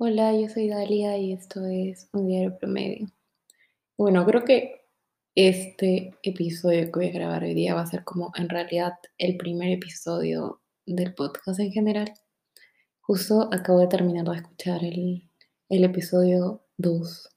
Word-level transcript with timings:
Hola, 0.00 0.32
yo 0.32 0.48
soy 0.48 0.68
Dalia 0.68 1.18
y 1.18 1.32
esto 1.32 1.66
es 1.66 2.08
Un 2.12 2.28
Diario 2.28 2.56
Promedio. 2.56 3.08
Bueno, 3.96 4.24
creo 4.24 4.44
que 4.44 4.86
este 5.34 6.14
episodio 6.22 6.84
que 6.84 7.00
voy 7.00 7.08
a 7.08 7.12
grabar 7.12 7.42
hoy 7.42 7.52
día 7.52 7.74
va 7.74 7.80
a 7.80 7.86
ser 7.86 8.04
como 8.04 8.30
en 8.36 8.48
realidad 8.48 8.92
el 9.18 9.36
primer 9.36 9.72
episodio 9.72 10.60
del 10.86 11.14
podcast 11.14 11.58
en 11.58 11.72
general. 11.72 12.14
Justo 13.00 13.48
acabo 13.52 13.80
de 13.80 13.88
terminar 13.88 14.24
de 14.24 14.36
escuchar 14.36 14.84
el, 14.84 15.28
el 15.68 15.82
episodio 15.82 16.62
2, 16.76 17.30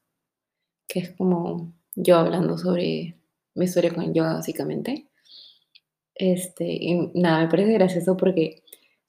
que 0.87 0.99
es 0.99 1.09
como 1.13 1.73
yo 1.95 2.17
hablando 2.17 2.59
sobre 2.59 3.17
mi 3.55 3.65
historia 3.65 3.91
con 3.91 4.13
yoga 4.13 4.33
básicamente. 4.33 5.09
Este, 6.13 6.65
y 6.65 7.09
nada, 7.15 7.41
me 7.41 7.49
parece 7.49 7.73
gracioso 7.73 8.15
porque 8.17 8.61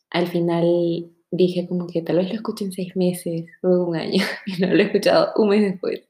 al 0.08 0.26
final 0.28 1.11
dije 1.32 1.66
como 1.66 1.86
que 1.86 2.02
tal 2.02 2.18
vez 2.18 2.28
lo 2.28 2.34
escuché 2.34 2.66
en 2.66 2.72
seis 2.72 2.94
meses 2.94 3.46
o 3.62 3.68
un 3.86 3.96
año 3.96 4.22
y 4.46 4.60
no 4.60 4.68
lo 4.68 4.80
he 4.80 4.86
escuchado 4.86 5.32
un 5.36 5.48
mes 5.48 5.62
después. 5.62 6.02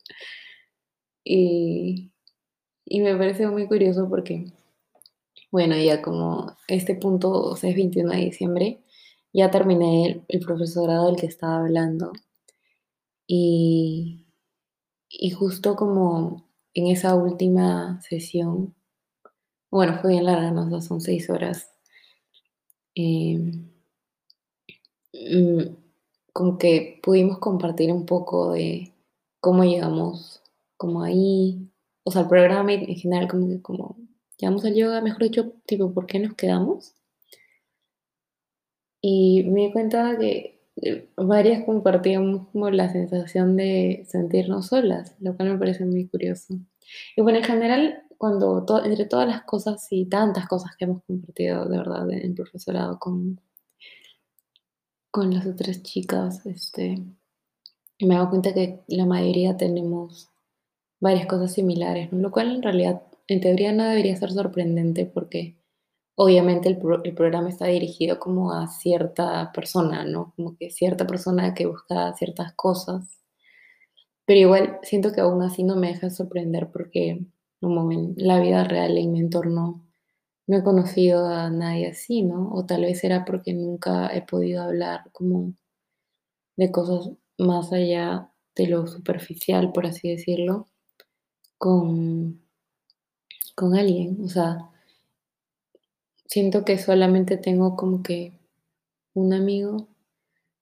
Y, 1.25 2.11
y 2.85 3.01
me 3.01 3.17
parece 3.17 3.47
muy 3.47 3.67
curioso 3.69 4.09
porque, 4.09 4.53
bueno, 5.51 5.77
ya 5.77 6.03
como 6.03 6.57
este 6.69 6.97
punto, 6.97 7.31
o 7.31 7.57
sea, 7.57 7.71
es 7.71 7.77
21 7.77 8.11
de 8.11 8.19
diciembre, 8.19 8.81
ya 9.33 9.51
terminé 9.51 10.25
el, 10.29 10.41
profesorado 10.41 11.07
del 11.07 11.17
que 11.17 11.27
estaba 11.27 11.59
hablando. 11.61 12.13
Y, 13.27 14.27
y 15.09 15.31
justo 15.31 15.77
como 15.77 16.49
en 16.75 16.89
esa 16.89 17.15
última 17.15 18.01
sesión, 18.03 18.75
bueno, 19.71 19.99
fue 20.01 20.13
bien 20.13 20.27
larga, 20.27 20.51
¿no? 20.51 20.67
O 20.67 20.71
sea, 20.71 20.81
son 20.81 21.01
seis 21.01 21.31
horas. 21.31 21.73
Eh, 22.95 23.39
mm, 25.13 25.63
como 26.33 26.59
que 26.59 27.01
pudimos 27.03 27.39
compartir 27.39 27.93
un 27.93 28.07
poco 28.07 28.53
de 28.53 28.93
cómo 29.41 29.65
llegamos 29.65 30.43
como 30.77 31.03
ahí, 31.03 31.69
o 32.05 32.11
sea, 32.11 32.23
el 32.23 32.29
programa 32.29 32.73
en 32.73 32.97
general, 32.97 33.29
como 33.29 33.49
que 33.49 33.63
como 33.63 33.97
llegamos 34.39 34.65
al 34.65 34.75
yoga, 34.75 35.01
mejor 35.01 35.23
dicho, 35.25 35.53
tipo, 35.67 35.93
¿por 35.93 36.07
qué 36.07 36.19
nos 36.19 36.35
quedamos? 36.35 36.95
Y 39.01 39.45
me 39.45 39.67
di 39.67 39.73
cuenta 39.73 40.17
que 40.19 40.61
eh, 40.77 41.09
varias 41.17 41.65
compartíamos 41.65 42.49
como 42.49 42.71
la 42.71 42.91
sensación 42.91 43.57
de 43.57 44.05
sentirnos 44.09 44.69
solas, 44.69 45.15
lo 45.21 45.37
cual 45.37 45.51
me 45.53 45.59
parece 45.59 45.85
muy 45.85 46.07
curioso. 46.09 46.55
Y 47.17 47.23
bueno, 47.23 47.39
en 47.39 47.45
general, 47.45 48.03
cuando 48.19 48.65
to- 48.65 48.85
entre 48.85 49.07
todas 49.07 49.29
las 49.29 49.43
cosas 49.43 49.87
y 49.91 50.07
tantas 50.07 50.47
cosas 50.49 50.77
que 50.77 50.85
hemos 50.85 51.03
compartido 51.05 51.67
de 51.69 51.79
verdad 51.79 52.11
en 52.13 52.35
profesorado 52.35 52.99
con, 52.99 53.41
con 55.13 55.33
las 55.33 55.47
otras 55.47 55.85
chicas, 55.85 56.45
este, 56.45 56.99
me 58.01 58.15
he 58.15 58.19
dado 58.19 58.29
cuenta 58.31 58.53
que 58.53 58.81
la 58.89 59.07
mayoría 59.07 59.57
tenemos 59.57 60.29
varias 61.01 61.27
cosas 61.27 61.53
similares, 61.55 62.13
¿no? 62.13 62.21
Lo 62.21 62.31
cual 62.33 62.57
en 62.57 62.63
realidad, 62.63 63.03
en 63.29 63.41
teoría, 63.41 63.73
no 63.73 63.85
debería 63.85 64.17
ser 64.17 64.33
sorprendente 64.33 65.07
porque 65.07 65.57
obviamente 66.17 66.69
el, 66.69 66.79
pro- 66.79 67.05
el 67.05 67.15
programa 67.15 67.51
está 67.51 67.67
dirigido 67.67 68.19
como 68.21 68.53
a 68.55 68.69
cierta 68.69 69.53
persona, 69.53 70.05
¿no? 70.05 70.35
Como 70.37 70.57
que 70.57 70.71
cierta 70.71 71.07
persona 71.07 71.55
que 71.55 71.67
busca 71.67 72.15
ciertas 72.15 72.55
cosas, 72.55 73.05
pero 74.27 74.41
igual 74.41 74.79
siento 74.83 75.13
que 75.13 75.21
aún 75.21 75.43
así 75.43 75.63
no 75.63 75.77
me 75.77 75.89
deja 75.89 76.11
sorprender 76.11 76.71
porque 76.73 77.21
como 77.61 77.91
en 77.93 78.15
la 78.17 78.41
vida 78.41 78.65
real, 78.65 78.99
en 78.99 79.13
mi 79.13 79.21
entorno, 79.21 79.82
no 80.53 80.59
he 80.59 80.63
conocido 80.65 81.27
a 81.27 81.49
nadie 81.51 81.89
así, 81.89 82.23
¿no? 82.23 82.53
O 82.53 82.67
tal 82.67 82.83
vez 82.83 83.03
era 83.05 83.25
porque 83.25 83.55
nunca 83.55 84.15
he 84.15 84.21
podido 84.23 84.63
hablar 84.63 85.11
como 85.13 85.55
de 86.57 86.73
cosas 86.73 87.11
más 87.37 87.73
allá 87.75 88.33
de 88.55 88.67
lo 88.67 88.87
superficial, 88.87 89.71
por 89.73 89.85
así 89.87 90.09
decirlo, 90.09 90.67
con, 91.59 92.43
con 93.55 93.75
alguien. 93.75 94.19
O 94.25 94.29
sea, 94.29 94.69
siento 96.27 96.65
que 96.65 96.79
solamente 96.79 97.37
tengo 97.37 97.77
como 97.77 98.03
que 98.03 98.33
un 99.15 99.33
amigo 99.35 99.89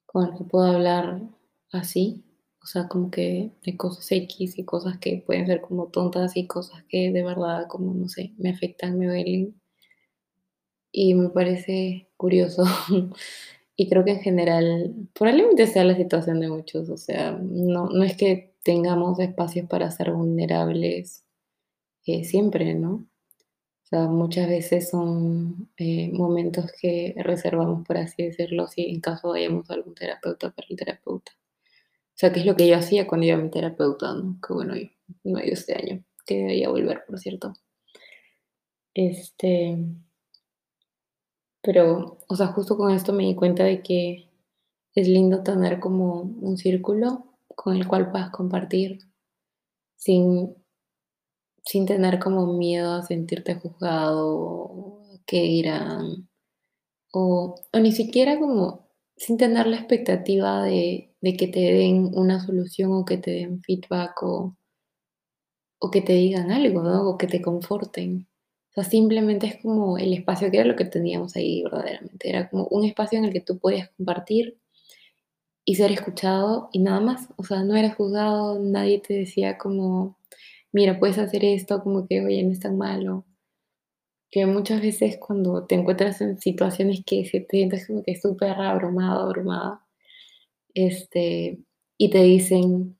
con 0.07 0.27
el 0.29 0.39
que 0.39 0.45
puedo 0.45 0.67
hablar 0.67 1.23
así. 1.73 2.25
O 2.63 2.67
sea, 2.67 2.89
como 2.89 3.11
que 3.11 3.53
de 3.65 3.77
cosas 3.79 4.11
X 4.13 4.59
y 4.59 4.65
cosas 4.65 4.99
que 4.99 5.23
pueden 5.27 5.47
ser 5.47 5.61
como 5.63 5.89
tontas 5.89 6.37
y 6.37 6.47
cosas 6.49 6.85
que 6.89 7.13
de 7.13 7.23
verdad, 7.25 7.69
como 7.69 7.95
no 7.95 8.09
sé, 8.09 8.35
me 8.39 8.51
afectan, 8.51 8.99
me 8.99 9.07
duelen. 9.09 9.60
Y 10.93 11.15
me 11.15 11.31
parece 11.31 12.09
curioso. 12.17 12.65
Y 13.77 13.89
creo 13.89 14.05
que 14.05 14.11
en 14.11 14.21
general, 14.21 14.95
probablemente 15.15 15.67
sea 15.67 15.85
la 15.85 15.97
situación 15.97 16.39
de 16.39 16.51
muchos. 16.51 16.91
O 16.91 16.99
sea, 16.99 17.33
no, 17.33 17.89
no 17.89 18.05
es 18.05 18.15
que 18.15 18.53
tengamos 18.63 19.19
espacios 19.21 19.67
para 19.71 19.91
ser 19.91 20.13
vulnerables 20.13 21.25
eh, 22.05 22.25
siempre, 22.25 22.75
¿no? 22.75 23.07
O 23.85 23.87
sea, 23.87 24.07
muchas 24.07 24.49
veces 24.49 24.91
son 24.91 25.71
eh, 25.79 26.11
momentos 26.13 26.71
que 26.81 27.15
reservamos, 27.19 27.87
por 27.87 27.97
así 27.97 28.23
decirlo, 28.23 28.69
si 28.69 28.83
en 28.83 29.01
caso 29.01 29.31
vayamos 29.31 29.71
a 29.71 29.75
algún 29.75 29.95
terapeuta 29.95 30.51
para 30.51 30.67
el 30.69 30.77
terapeuta. 30.77 31.33
O 31.35 32.17
sea, 32.21 32.33
que 32.33 32.41
es 32.41 32.47
lo 32.47 32.57
que 32.57 32.69
yo 32.69 32.77
hacía 32.77 33.07
cuando 33.07 33.27
iba 33.27 33.39
a 33.39 33.41
mi 33.41 33.51
terapeuta, 33.51 34.13
¿no? 34.13 34.39
Que 34.47 34.53
bueno, 34.53 34.77
yo 34.77 34.89
no 35.25 35.39
he 35.39 35.47
ido 35.47 35.55
este 35.55 35.75
año, 35.75 36.05
que 36.27 36.37
debería 36.37 36.69
volver, 36.69 37.03
por 37.07 37.19
cierto. 37.19 37.55
Este, 38.95 39.79
pero, 41.63 42.19
o 42.29 42.37
sea, 42.37 42.49
justo 42.49 42.77
con 42.77 42.93
esto 42.93 43.13
me 43.13 43.25
di 43.25 43.35
cuenta 43.35 43.65
de 43.65 43.83
que 43.83 44.29
es 44.95 45.09
lindo 45.09 45.43
tener 45.45 45.81
como 45.81 46.23
un 46.23 46.59
círculo 46.59 47.27
con 47.57 47.77
el 47.77 47.89
cual 47.89 48.11
puedas 48.13 48.31
compartir 48.31 49.01
sin, 49.97 50.57
sin 51.65 51.87
tener 51.87 52.19
como 52.19 52.47
miedo 52.55 52.95
a 52.95 53.03
sentirte 53.03 53.55
juzgado, 53.55 55.01
que 55.27 55.41
dirán, 55.43 56.29
O, 57.13 57.57
o 57.73 57.79
ni 57.81 57.93
siquiera 57.93 58.39
como 58.41 58.89
sin 59.17 59.37
tener 59.39 59.67
la 59.69 59.77
expectativa 59.77 60.65
de, 60.65 61.15
de 61.23 61.37
que 61.37 61.49
te 61.49 61.61
den 61.61 62.11
una 62.15 62.41
solución 62.45 62.93
o 62.95 63.05
que 63.05 63.19
te 63.19 63.31
den 63.33 63.63
feedback 63.63 64.23
o, 64.25 64.57
o 65.79 65.91
que 65.91 66.01
te 66.01 66.15
digan 66.15 66.51
algo, 66.53 66.83
¿no? 66.83 66.97
O 67.11 67.19
que 67.19 67.27
te 67.27 67.43
conforten. 67.43 68.29
Simplemente 68.85 69.47
es 69.47 69.57
como 69.63 69.99
el 69.99 70.13
espacio 70.13 70.51
que 70.51 70.59
era 70.59 70.67
lo 70.67 70.77
que 70.77 70.85
teníamos 70.85 71.37
ahí 71.37 71.63
verdaderamente. 71.63 72.29
Era 72.29 72.49
como 72.49 72.67
un 72.69 72.85
espacio 72.85 73.19
en 73.19 73.27
el 73.27 73.33
que 73.33 73.41
tú 73.41 73.59
podías 73.59 73.91
compartir 73.91 74.59
y 75.65 75.75
ser 75.77 75.93
escuchado 75.93 76.69
y 76.73 76.81
nada 76.81 77.01
más. 77.01 77.29
O 77.37 77.45
sea, 77.45 77.63
no 77.65 77.77
eras 77.77 77.97
juzgado, 77.97 78.59
nadie 78.59 79.01
te 79.01 79.15
decía 79.15 79.59
como, 79.59 80.19
mira, 80.73 80.99
puedes 80.99 81.19
hacer 81.19 81.45
esto, 81.45 81.83
como 81.83 82.07
que, 82.07 82.25
oye, 82.25 82.43
no 82.43 82.53
es 82.53 82.61
tan 82.61 82.77
malo. 82.79 83.25
Que 84.31 84.47
muchas 84.47 84.81
veces 84.81 85.19
cuando 85.19 85.67
te 85.67 85.75
encuentras 85.75 86.21
en 86.21 86.41
situaciones 86.41 87.03
que 87.05 87.23
te 87.23 87.45
sientes 87.51 87.87
como 87.87 88.03
que 88.03 88.17
súper 88.17 88.53
abrumado, 88.53 89.23
abrumada, 89.23 89.85
este, 90.75 91.59
y 91.99 92.11
te 92.11 92.23
dicen 92.23 92.99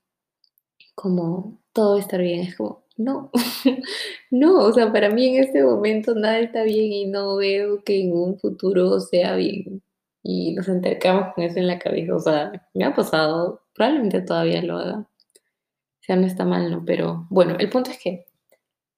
como 0.95 1.61
todo 1.73 1.93
va 1.93 1.97
a 1.99 2.01
estar 2.01 2.21
bien, 2.21 2.41
es 2.41 2.57
como, 2.57 2.85
no, 3.01 3.31
no, 4.31 4.59
o 4.59 4.73
sea, 4.73 4.93
para 4.93 5.11
mí 5.11 5.29
en 5.29 5.45
este 5.45 5.63
momento 5.65 6.15
nada 6.15 6.39
está 6.41 6.63
bien 6.65 6.93
y 6.93 7.07
no 7.07 7.37
veo 7.37 7.83
que 7.85 8.01
en 8.03 8.13
un 8.13 8.39
futuro 8.39 9.01
sea 9.01 9.37
bien. 9.37 9.83
Y 10.23 10.55
nos 10.55 10.69
entercamos 10.69 11.35
con 11.35 11.45
eso 11.45 11.59
en 11.59 11.67
la 11.67 11.79
cabeza, 11.79 12.15
o 12.15 12.21
sea, 12.21 12.69
me 12.75 12.85
ha 12.85 12.95
pasado, 12.95 13.63
probablemente 13.75 14.21
todavía 14.21 14.63
lo 14.63 14.77
haga, 14.77 14.99
o 14.99 16.03
sea, 16.03 16.17
no 16.17 16.27
está 16.27 16.45
mal, 16.45 16.71
¿no? 16.71 16.85
Pero 16.85 17.27
bueno, 17.31 17.57
el 17.59 17.71
punto 17.71 17.91
es 17.91 17.99
que 17.99 18.27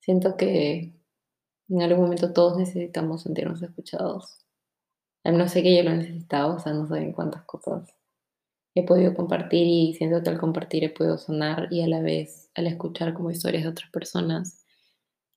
siento 0.00 0.36
que 0.36 0.94
en 1.68 1.82
algún 1.82 2.04
momento 2.04 2.32
todos 2.32 2.58
necesitamos 2.58 3.22
sentirnos 3.22 3.62
escuchados. 3.62 4.38
No 5.24 5.48
sé 5.48 5.62
que 5.62 5.76
yo 5.76 5.84
lo 5.84 5.90
he 5.90 5.96
necesitado, 5.96 6.56
o 6.56 6.58
sea, 6.58 6.72
no 6.72 6.86
saben 6.88 7.12
cuántas 7.12 7.44
cosas 7.44 7.94
he 8.74 8.84
podido 8.84 9.14
compartir 9.14 9.66
y 9.66 9.94
siento 9.94 10.22
que 10.22 10.30
al 10.30 10.38
compartir 10.40 10.84
he 10.84 10.90
podido 10.90 11.18
sonar 11.18 11.68
y 11.70 11.82
a 11.82 11.88
la 11.88 12.00
vez 12.00 12.41
al 12.54 12.66
escuchar 12.66 13.14
como 13.14 13.30
historias 13.30 13.64
de 13.64 13.70
otras 13.70 13.90
personas 13.90 14.64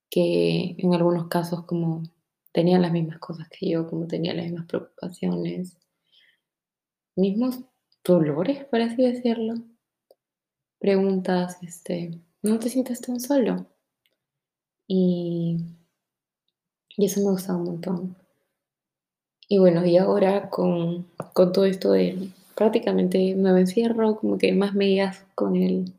que 0.09 0.75
en 0.77 0.93
algunos 0.93 1.27
casos 1.27 1.65
como 1.65 2.03
tenían 2.51 2.81
las 2.81 2.91
mismas 2.91 3.19
cosas 3.19 3.49
que 3.49 3.69
yo, 3.69 3.89
como 3.89 4.07
tenían 4.07 4.37
las 4.37 4.45
mismas 4.45 4.67
preocupaciones, 4.67 5.77
mismos 7.15 7.59
dolores, 8.03 8.63
por 8.65 8.81
así 8.81 9.01
decirlo, 9.01 9.55
preguntas, 10.79 11.57
este, 11.61 12.19
no 12.41 12.59
te 12.59 12.69
sientes 12.69 13.01
tan 13.01 13.19
solo. 13.19 13.65
Y, 14.87 15.57
y 16.95 17.05
eso 17.05 17.19
me 17.21 17.31
gusta 17.31 17.55
un 17.55 17.63
montón. 17.63 18.15
Y 19.47 19.57
bueno, 19.57 19.85
y 19.85 19.97
ahora 19.97 20.49
con, 20.49 21.07
con 21.33 21.51
todo 21.51 21.65
esto 21.65 21.91
de 21.91 22.29
prácticamente 22.55 23.35
nuevo 23.35 23.57
encierro, 23.57 24.15
como 24.17 24.37
que 24.37 24.53
más 24.53 24.73
medidas 24.73 25.25
con 25.35 25.55
el 25.55 25.93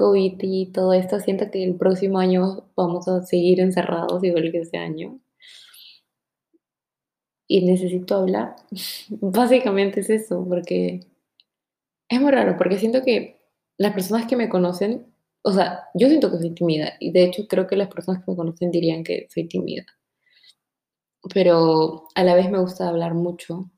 COVID 0.00 0.38
y 0.40 0.72
todo 0.72 0.94
esto, 0.94 1.20
siento 1.20 1.50
que 1.50 1.62
el 1.62 1.74
próximo 1.76 2.18
año 2.18 2.64
vamos 2.74 3.06
a 3.06 3.22
seguir 3.22 3.60
encerrados 3.60 4.24
igual 4.24 4.50
que 4.50 4.60
este 4.60 4.78
año. 4.78 5.20
Y 7.46 7.66
necesito 7.66 8.14
hablar. 8.16 8.56
Básicamente 9.10 10.00
es 10.00 10.08
eso, 10.10 10.42
porque 10.48 11.00
Es 12.10 12.20
muy 12.20 12.30
raro 12.30 12.56
porque 12.58 12.78
siento 12.78 13.02
que 13.02 13.40
las 13.78 13.94
personas 13.94 14.26
que 14.26 14.36
me 14.36 14.50
conocen, 14.50 15.06
o 15.42 15.52
sea, 15.52 15.84
yo 15.94 16.08
siento 16.08 16.30
que 16.30 16.38
soy 16.38 16.50
tímida 16.54 16.94
y 17.00 17.12
de 17.12 17.24
hecho 17.24 17.46
creo 17.48 17.66
que 17.66 17.76
las 17.76 17.88
personas 17.88 18.22
que 18.22 18.30
me 18.30 18.36
conocen 18.36 18.70
dirían 18.70 19.02
que 19.04 19.26
soy 19.30 19.48
tímida. 19.48 19.86
Pero 21.34 22.08
a 22.14 22.24
la 22.24 22.34
vez 22.34 22.50
me 22.50 22.58
gusta 22.60 22.88
hablar 22.88 23.14
mucho, 23.14 23.70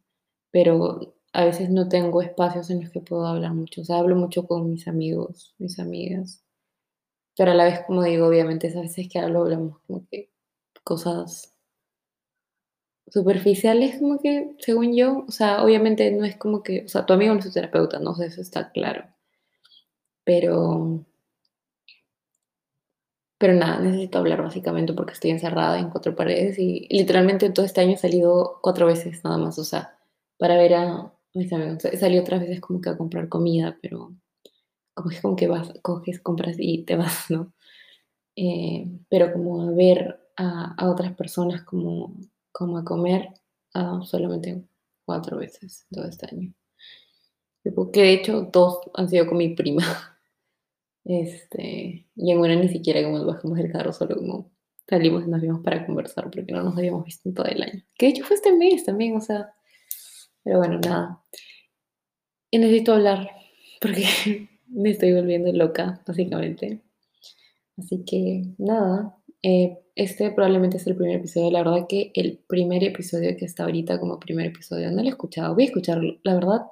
pero 0.50 1.14
a 1.32 1.44
veces 1.44 1.70
no 1.70 1.88
tengo 1.88 2.22
espacios 2.22 2.70
en 2.70 2.82
los 2.82 2.90
que 2.90 3.00
puedo 3.00 3.26
hablar 3.26 3.54
mucho. 3.54 3.82
O 3.82 3.84
sea, 3.84 3.98
hablo 3.98 4.16
mucho 4.16 4.46
con 4.46 4.70
mis 4.70 4.86
amigos, 4.88 5.54
mis 5.58 5.78
amigas. 5.78 6.42
Pero 7.36 7.52
a 7.52 7.54
la 7.54 7.64
vez, 7.64 7.80
como 7.86 8.02
digo, 8.02 8.26
obviamente, 8.26 8.66
esas 8.68 8.82
veces 8.82 9.08
que 9.10 9.18
hablamos 9.18 9.80
como 9.86 10.06
que 10.10 10.30
cosas 10.84 11.54
superficiales, 13.08 13.98
como 14.00 14.18
que, 14.20 14.54
según 14.58 14.96
yo, 14.96 15.24
o 15.28 15.30
sea, 15.30 15.62
obviamente 15.62 16.10
no 16.12 16.24
es 16.24 16.36
como 16.36 16.62
que, 16.62 16.84
o 16.86 16.88
sea, 16.88 17.06
tu 17.06 17.12
amigo 17.12 17.32
no 17.34 17.40
es 17.40 17.46
tu 17.46 17.52
terapeuta, 17.52 17.98
no 17.98 18.14
sé, 18.14 18.26
eso 18.26 18.40
está 18.40 18.70
claro. 18.72 19.04
Pero, 20.24 21.04
pero 23.38 23.54
nada, 23.54 23.80
necesito 23.80 24.18
hablar 24.18 24.42
básicamente 24.42 24.92
porque 24.94 25.12
estoy 25.14 25.30
encerrada 25.30 25.78
en 25.78 25.90
cuatro 25.90 26.14
paredes 26.14 26.58
y 26.58 26.86
literalmente 26.90 27.50
todo 27.50 27.66
este 27.66 27.80
año 27.80 27.94
he 27.94 27.96
salido 27.96 28.60
cuatro 28.62 28.86
veces 28.86 29.24
nada 29.24 29.36
más, 29.38 29.58
o 29.58 29.64
sea, 29.64 29.98
para 30.38 30.56
ver 30.56 30.74
a 30.74 31.12
He 31.34 31.48
salido 31.96 32.22
otras 32.22 32.40
veces 32.40 32.60
como 32.60 32.80
que 32.80 32.90
a 32.90 32.96
comprar 32.96 33.28
comida, 33.28 33.78
pero 33.82 34.14
como 34.94 35.10
es 35.10 35.20
como 35.20 35.36
que 35.36 35.48
vas, 35.48 35.72
coges, 35.82 36.20
compras 36.20 36.56
y 36.58 36.84
te 36.84 36.96
vas, 36.96 37.30
¿no? 37.30 37.52
Eh, 38.36 38.86
pero 39.08 39.32
como 39.32 39.62
a 39.62 39.70
ver 39.72 40.20
a, 40.36 40.74
a 40.76 40.90
otras 40.90 41.14
personas 41.14 41.62
como 41.64 42.14
como 42.52 42.78
a 42.78 42.84
comer 42.84 43.30
solamente 44.04 44.62
cuatro 45.04 45.38
veces 45.38 45.86
todo 45.90 46.04
este 46.04 46.26
año. 46.30 46.52
Que 47.92 48.02
de 48.02 48.12
hecho 48.12 48.42
dos 48.52 48.80
han 48.94 49.08
sido 49.08 49.26
con 49.26 49.38
mi 49.38 49.54
prima. 49.54 49.82
Este, 51.04 52.06
y 52.14 52.30
en 52.30 52.38
una 52.38 52.54
ni 52.54 52.68
siquiera 52.68 53.02
como 53.02 53.26
bajamos 53.26 53.58
el 53.58 53.72
carro, 53.72 53.92
solo 53.92 54.14
como 54.14 54.52
salimos 54.88 55.24
y 55.26 55.30
nos 55.30 55.40
vimos 55.40 55.60
para 55.64 55.84
conversar 55.84 56.30
porque 56.30 56.52
no 56.52 56.62
nos 56.62 56.78
habíamos 56.78 57.04
visto 57.04 57.28
en 57.28 57.34
todo 57.34 57.46
el 57.46 57.60
año. 57.60 57.82
Que 57.98 58.06
de 58.06 58.12
hecho 58.12 58.24
fue 58.24 58.36
este 58.36 58.52
mes 58.52 58.84
también, 58.84 59.16
o 59.16 59.20
sea. 59.20 59.52
Pero 60.44 60.58
bueno, 60.58 60.78
nada. 60.78 61.22
Y 62.50 62.58
necesito 62.58 62.94
hablar 62.94 63.30
porque 63.80 64.48
me 64.68 64.90
estoy 64.90 65.12
volviendo 65.12 65.52
loca, 65.52 66.00
básicamente. 66.06 66.80
Así 67.76 68.04
que 68.04 68.44
nada, 68.58 69.16
eh, 69.42 69.78
este 69.94 70.30
probablemente 70.30 70.76
es 70.76 70.86
el 70.86 70.96
primer 70.96 71.16
episodio. 71.16 71.50
La 71.50 71.62
verdad 71.62 71.86
que 71.88 72.12
el 72.14 72.38
primer 72.46 72.84
episodio 72.84 73.36
que 73.36 73.44
está 73.44 73.64
ahorita 73.64 73.98
como 73.98 74.20
primer 74.20 74.46
episodio 74.46 74.90
no 74.90 75.02
lo 75.02 75.08
he 75.08 75.10
escuchado. 75.10 75.54
Voy 75.54 75.64
a 75.64 75.66
escucharlo. 75.66 76.18
La 76.22 76.34
verdad 76.34 76.62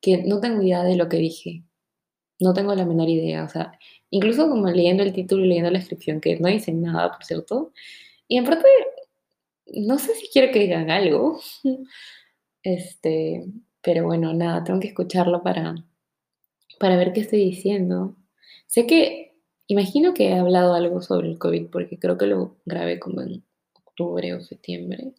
que 0.00 0.22
no 0.24 0.40
tengo 0.40 0.62
idea 0.62 0.82
de 0.82 0.96
lo 0.96 1.08
que 1.08 1.18
dije. 1.18 1.64
No 2.40 2.54
tengo 2.54 2.74
la 2.74 2.86
menor 2.86 3.08
idea. 3.08 3.44
O 3.44 3.48
sea, 3.48 3.78
incluso 4.10 4.48
como 4.48 4.68
leyendo 4.70 5.02
el 5.02 5.12
título 5.12 5.44
y 5.44 5.48
leyendo 5.48 5.70
la 5.70 5.78
descripción, 5.78 6.20
que 6.20 6.38
no 6.38 6.48
dicen 6.48 6.82
nada, 6.82 7.12
por 7.12 7.24
cierto. 7.24 7.72
Y 8.28 8.38
en 8.38 8.44
parte, 8.44 8.66
no 9.66 9.98
sé 9.98 10.14
si 10.14 10.28
quiero 10.28 10.52
que 10.52 10.60
digan 10.60 10.90
algo. 10.90 11.40
Este, 12.62 13.44
pero 13.82 14.04
bueno, 14.04 14.32
nada, 14.34 14.64
tengo 14.64 14.80
que 14.80 14.88
escucharlo 14.88 15.42
para, 15.42 15.74
para 16.78 16.96
ver 16.96 17.12
qué 17.12 17.20
estoy 17.20 17.40
diciendo. 17.40 18.16
Sé 18.66 18.86
que 18.86 19.32
Imagino 19.72 20.12
que 20.12 20.28
he 20.28 20.34
hablado 20.34 20.74
algo 20.74 21.00
sobre 21.00 21.28
el 21.28 21.38
COVID 21.38 21.68
porque 21.70 21.98
creo 21.98 22.18
que 22.18 22.26
lo 22.26 22.56
grabé 22.66 22.98
como 22.98 23.22
en 23.22 23.42
octubre 23.72 24.34
o 24.34 24.42
septiembre, 24.42 25.14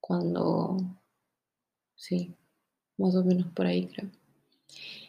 cuando, 0.00 0.78
sí, 1.94 2.34
más 2.98 3.14
o 3.14 3.22
menos 3.22 3.46
por 3.52 3.66
ahí 3.66 3.86
creo. 3.86 4.10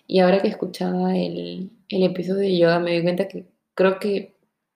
Y 0.06 0.20
ahora 0.20 0.40
que 0.40 0.50
escuchaba 0.50 1.18
el, 1.18 1.72
el 1.90 2.04
episodio 2.04 2.42
de 2.42 2.58
yoga 2.60 2.80
me 2.80 2.92
di 2.92 3.02
cuenta 3.02 3.28
que 3.28 3.48
creo 3.74 3.98
que 4.00 4.36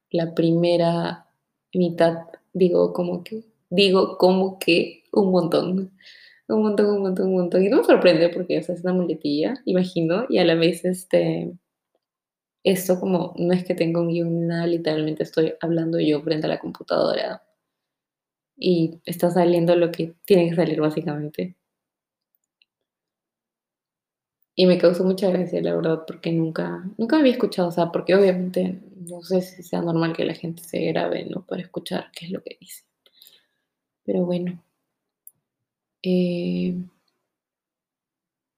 la 0.10 0.34
primera 0.34 1.28
mitad 1.72 2.30
digo 2.54 2.94
como 2.94 3.24
que, 3.24 3.44
digo 3.70 4.18
como 4.18 4.58
que 4.58 5.04
un 5.12 5.30
montón, 5.30 5.92
un 6.50 6.64
montón, 6.64 6.88
un 6.88 7.02
montón, 7.04 7.28
un 7.28 7.34
montón. 7.36 7.64
Y 7.64 7.70
no 7.70 7.78
me 7.78 7.84
sorprende 7.84 8.30
porque 8.30 8.60
o 8.60 8.64
sea, 8.64 8.76
es 8.76 8.82
una 8.84 8.94
muletilla, 8.94 9.56
imagino, 9.66 10.26
y 10.30 10.40
a 10.40 10.46
la 10.46 10.56
vez 10.56 10.86
este 10.86 11.58
esto 12.64 13.00
como 13.00 13.34
no 13.38 13.54
es 13.54 13.64
que 13.66 13.74
tenga 13.76 14.00
un 14.02 14.10
guion 14.10 14.34
ni 14.42 14.46
nada, 14.46 14.68
literalmente 14.68 15.24
estoy 15.24 15.54
hablando 15.62 16.00
yo 16.00 16.22
frente 16.22 16.46
a 16.48 16.50
la 16.50 16.60
computadora 16.60 17.42
y 18.58 19.00
está 19.06 19.30
saliendo 19.30 19.76
lo 19.76 19.92
que 19.92 20.14
tiene 20.26 20.50
que 20.50 20.56
salir 20.56 20.82
básicamente. 20.82 21.56
Y 24.56 24.66
me 24.66 24.78
causó 24.78 25.04
mucha 25.06 25.30
gracia, 25.30 25.62
la 25.62 25.74
verdad, 25.76 26.04
porque 26.06 26.32
nunca, 26.34 26.84
nunca 26.98 27.18
había 27.20 27.32
escuchado, 27.32 27.70
o 27.70 27.72
sea, 27.72 27.92
porque 27.92 28.16
obviamente 28.16 28.82
no 29.08 29.22
sé 29.22 29.42
si 29.42 29.64
sea 29.64 29.82
normal 29.82 30.14
que 30.14 30.26
la 30.26 30.34
gente 30.34 30.64
se 30.64 30.80
grabe, 30.88 31.26
¿no? 31.26 31.46
Para 31.46 31.62
escuchar 31.62 32.12
qué 32.14 32.26
es 32.26 32.32
lo 32.32 32.42
que 32.44 32.58
dice. 32.60 32.84
Pero 34.06 34.26
bueno. 34.26 34.64
Este 36.02 36.88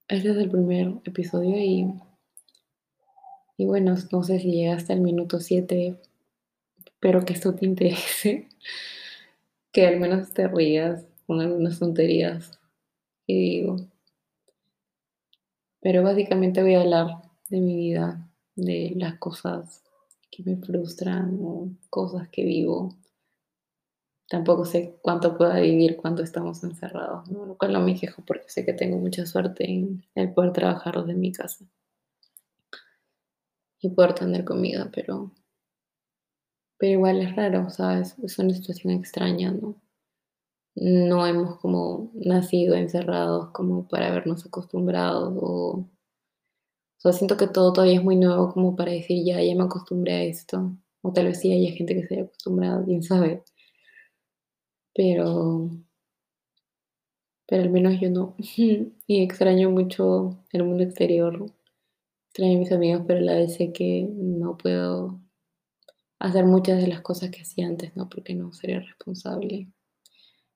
es 0.07 0.25
el 0.25 0.49
primer 0.49 1.01
episodio 1.05 1.57
y 1.57 1.85
y 3.59 3.65
bueno, 3.65 3.93
no 4.13 4.23
sé 4.23 4.39
si 4.39 4.65
hasta 4.67 4.93
el 4.93 5.01
minuto 5.01 5.41
7, 5.41 5.97
pero 7.01 7.25
que 7.25 7.33
esto 7.33 7.53
te 7.53 7.65
interese, 7.65 8.47
que 9.73 9.85
al 9.85 9.99
menos 9.99 10.31
te 10.31 10.47
rías 10.47 11.05
con 11.27 11.41
algunas 11.41 11.77
tonterías 11.77 12.57
que 13.27 13.33
digo. 13.33 13.75
Pero 15.81 16.03
básicamente 16.03 16.61
voy 16.61 16.75
a 16.75 16.81
hablar 16.81 17.07
de 17.49 17.59
mi 17.59 17.75
vida, 17.75 18.31
de 18.55 18.93
las 18.95 19.19
cosas 19.19 19.83
que 20.31 20.41
me 20.43 20.55
frustran 20.55 21.37
o 21.43 21.69
cosas 21.89 22.29
que 22.29 22.45
vivo. 22.45 22.95
Tampoco 24.29 24.63
sé 24.63 24.99
cuánto 25.01 25.35
pueda 25.35 25.59
vivir 25.59 25.97
cuando 25.97 26.21
estamos 26.21 26.63
encerrados, 26.63 27.29
¿no? 27.31 27.47
lo 27.47 27.57
cual 27.57 27.73
no 27.73 27.81
me 27.81 27.99
quejo 27.99 28.23
porque 28.25 28.47
sé 28.47 28.63
que 28.63 28.73
tengo 28.73 28.97
mucha 28.97 29.25
suerte 29.25 29.69
en 29.69 30.05
el 30.13 30.31
poder 30.33 30.53
trabajar 30.53 31.03
desde 31.03 31.19
mi 31.19 31.31
casa 31.31 31.65
y 33.81 33.89
poder 33.89 34.13
tener 34.13 34.45
comida, 34.45 34.91
pero, 34.93 35.31
pero 36.77 36.91
igual 36.93 37.21
es 37.21 37.35
raro, 37.35 37.69
¿sabes? 37.71 38.15
Es 38.23 38.37
una 38.37 38.53
situación 38.53 38.93
extraña, 38.93 39.51
¿no? 39.51 39.75
No 40.75 41.25
hemos 41.25 41.57
como 41.59 42.11
nacido 42.13 42.75
encerrados 42.75 43.49
como 43.49 43.87
para 43.87 44.07
habernos 44.09 44.45
acostumbrado 44.45 45.35
o, 45.41 45.79
o 46.99 47.01
sea, 47.01 47.13
siento 47.13 47.37
que 47.37 47.47
todo 47.47 47.73
todavía 47.73 47.97
es 47.97 48.03
muy 48.03 48.15
nuevo 48.17 48.53
como 48.53 48.75
para 48.75 48.91
decir 48.91 49.25
ya, 49.25 49.41
ya 49.41 49.55
me 49.55 49.63
acostumbré 49.63 50.13
a 50.13 50.23
esto. 50.23 50.75
O 51.01 51.13
tal 51.13 51.25
vez 51.27 51.39
sí 51.39 51.51
haya 51.53 51.75
gente 51.75 51.95
que 51.95 52.05
se 52.05 52.13
haya 52.15 52.23
acostumbrado, 52.25 52.85
quién 52.85 53.01
sabe. 53.03 53.43
Pero, 54.93 55.69
pero 57.47 57.63
al 57.63 57.69
menos 57.69 57.99
yo 57.99 58.09
no. 58.09 58.35
y 58.37 59.23
extraño 59.23 59.69
mucho 59.69 60.43
el 60.51 60.63
mundo 60.63 60.83
exterior 60.83 61.51
extraño 62.29 62.57
a 62.57 62.59
mis 62.59 62.71
amigos, 62.71 63.03
pero 63.07 63.19
a 63.19 63.23
la 63.23 63.35
vez 63.35 63.55
sé 63.55 63.73
que 63.73 64.07
no 64.11 64.57
puedo 64.57 65.19
hacer 66.19 66.45
muchas 66.45 66.81
de 66.81 66.87
las 66.87 67.01
cosas 67.01 67.31
que 67.31 67.41
hacía 67.41 67.67
antes, 67.67 67.95
¿no? 67.95 68.09
Porque 68.09 68.35
no 68.35 68.53
sería 68.53 68.79
responsable. 68.79 69.67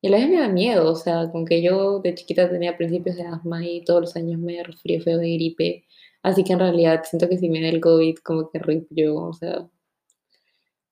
Y 0.01 0.07
a 0.07 0.11
la 0.11 0.17
vez 0.17 0.29
me 0.29 0.39
da 0.39 0.49
miedo, 0.49 0.91
o 0.91 0.95
sea, 0.95 1.31
con 1.31 1.45
que 1.45 1.61
yo 1.61 1.99
de 1.99 2.15
chiquita 2.15 2.49
tenía 2.49 2.77
principios 2.77 3.15
de 3.15 3.23
asma 3.23 3.65
y 3.65 3.83
todos 3.85 4.01
los 4.01 4.15
años 4.15 4.39
me 4.39 4.61
resfrié 4.63 5.01
feo 5.01 5.17
de 5.17 5.33
gripe. 5.33 5.85
Así 6.21 6.43
que 6.43 6.53
en 6.53 6.59
realidad 6.59 7.03
siento 7.05 7.29
que 7.29 7.37
si 7.37 7.49
me 7.49 7.61
da 7.61 7.69
el 7.69 7.81
COVID, 7.81 8.17
como 8.17 8.49
que 8.49 8.59
rip 8.59 8.87
yo, 8.91 9.15
o 9.15 9.33
sea, 9.33 9.67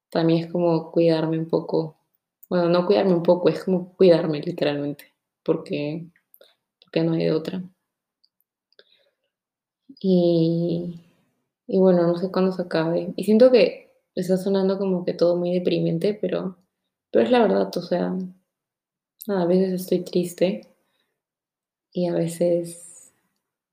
también 0.10 0.46
es 0.46 0.52
como 0.52 0.92
cuidarme 0.92 1.40
un 1.40 1.48
poco. 1.48 1.98
Bueno, 2.52 2.70
no 2.70 2.86
cuidarme 2.86 3.16
un 3.16 3.24
poco, 3.24 3.50
es 3.50 3.64
como 3.64 3.94
cuidarme 3.96 4.42
literalmente, 4.42 5.06
porque, 5.44 6.06
porque 6.82 7.02
no 7.04 7.14
hay 7.14 7.30
otra. 7.30 7.64
Y, 10.02 11.00
y 11.68 11.80
bueno, 11.80 12.08
no 12.08 12.18
sé 12.18 12.32
cuándo 12.32 12.52
se 12.52 12.64
acabe. 12.64 13.14
Y 13.16 13.24
siento 13.24 13.52
que 13.52 13.92
está 14.16 14.38
sonando 14.38 14.78
como 14.78 15.06
que 15.06 15.14
todo 15.14 15.36
muy 15.38 15.54
deprimente, 15.54 16.14
pero, 16.14 16.58
pero 17.12 17.26
es 17.26 17.32
la 17.32 17.42
verdad, 17.42 17.72
o 17.76 17.82
sea, 17.82 18.16
a 19.28 19.46
veces 19.46 19.74
estoy 19.82 20.04
triste 20.04 20.68
y 21.94 22.08
a 22.08 22.14
veces 22.14 23.14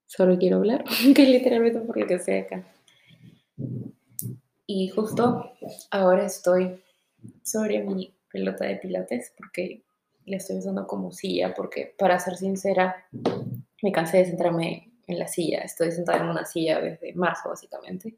solo 0.07 0.39
quiero 0.39 0.59
hablar, 0.59 0.85
que 1.17 1.27
literalmente 1.27 1.81
por 1.81 1.99
lo 1.99 2.07
que 2.07 2.19
sea 2.19 2.43
acá. 2.43 2.67
Y 4.69 4.89
justo 4.91 5.51
ahora 5.91 6.25
estoy 6.27 6.81
sobre 7.43 7.83
mi 7.83 8.15
pelota 8.31 8.65
de 8.65 8.77
pilates 8.77 9.33
porque 9.37 9.85
le 10.25 10.37
estoy 10.37 10.59
usando 10.59 10.87
como 10.87 11.11
silla, 11.11 11.55
porque 11.55 11.95
para 11.99 12.19
ser 12.19 12.37
sincera, 12.37 13.07
me 13.83 13.93
cansé 13.93 14.19
de 14.19 14.27
centrarme 14.27 14.93
en 15.07 15.19
la 15.19 15.27
silla. 15.27 15.61
Estoy 15.61 15.91
sentada 15.91 16.19
en 16.19 16.29
una 16.29 16.45
silla 16.45 16.81
desde 16.81 17.15
marzo, 17.15 17.49
básicamente. 17.49 18.17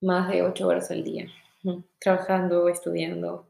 Más 0.00 0.28
de 0.30 0.42
ocho 0.42 0.68
horas 0.68 0.90
al 0.90 1.02
día. 1.02 1.26
Trabajando, 1.98 2.68
estudiando. 2.68 3.48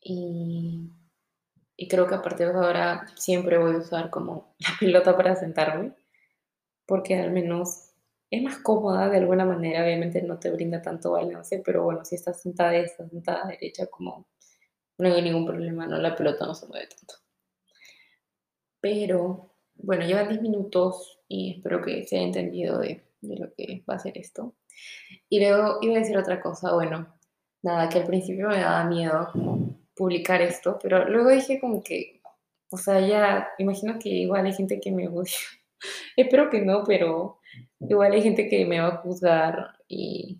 Y, 0.00 0.90
y 1.76 1.88
creo 1.88 2.06
que 2.06 2.14
a 2.14 2.22
partir 2.22 2.48
de 2.48 2.54
ahora 2.54 3.06
siempre 3.16 3.58
voy 3.58 3.74
a 3.74 3.78
usar 3.78 4.10
como 4.10 4.54
la 4.58 4.68
pelota 4.80 5.16
para 5.16 5.36
sentarme. 5.36 5.92
porque 6.86 7.18
al 7.18 7.30
menos 7.30 7.93
es 8.30 8.42
más 8.42 8.58
cómoda 8.58 9.08
de 9.08 9.18
alguna 9.18 9.44
manera, 9.44 9.84
obviamente 9.84 10.22
no 10.22 10.38
te 10.38 10.50
brinda 10.50 10.82
tanto 10.82 11.12
balance, 11.12 11.62
pero 11.64 11.84
bueno, 11.84 12.04
si 12.04 12.16
estás 12.16 12.40
sentada 12.40 12.74
estás 12.76 13.10
sentada 13.10 13.46
derecha, 13.46 13.86
como 13.86 14.26
no 14.98 15.12
hay 15.12 15.22
ningún 15.22 15.46
problema, 15.46 15.86
no 15.86 15.98
la 15.98 16.14
pelota 16.16 16.46
no 16.46 16.54
se 16.54 16.66
mueve 16.66 16.88
tanto. 16.88 17.14
Pero 18.80 19.54
bueno, 19.76 20.06
llevan 20.06 20.28
10 20.28 20.42
minutos 20.42 21.20
y 21.28 21.56
espero 21.56 21.82
que 21.82 22.04
se 22.04 22.16
haya 22.16 22.26
entendido 22.26 22.78
de, 22.78 23.04
de 23.20 23.36
lo 23.36 23.52
que 23.54 23.84
va 23.88 23.94
a 23.94 23.98
ser 23.98 24.18
esto. 24.18 24.54
Y 25.28 25.40
luego 25.40 25.78
iba 25.82 25.96
a 25.96 25.98
decir 25.98 26.16
otra 26.16 26.40
cosa, 26.40 26.74
bueno, 26.74 27.14
nada, 27.62 27.88
que 27.88 27.98
al 27.98 28.06
principio 28.06 28.48
me 28.48 28.60
daba 28.60 28.84
miedo 28.84 29.28
como 29.32 29.78
publicar 29.94 30.42
esto, 30.42 30.78
pero 30.82 31.08
luego 31.08 31.30
dije 31.30 31.60
como 31.60 31.82
que, 31.82 32.20
o 32.70 32.76
sea, 32.76 33.00
ya 33.00 33.48
imagino 33.58 33.98
que 33.98 34.08
igual 34.08 34.46
hay 34.46 34.52
gente 34.52 34.80
que 34.80 34.92
me 34.92 35.08
odia. 35.08 35.32
Espero 36.16 36.50
que 36.50 36.60
no, 36.60 36.84
pero 36.84 37.38
igual 37.80 38.12
hay 38.12 38.22
gente 38.22 38.48
que 38.48 38.64
me 38.66 38.80
va 38.80 38.88
a 38.88 38.96
juzgar 38.98 39.78
y, 39.88 40.38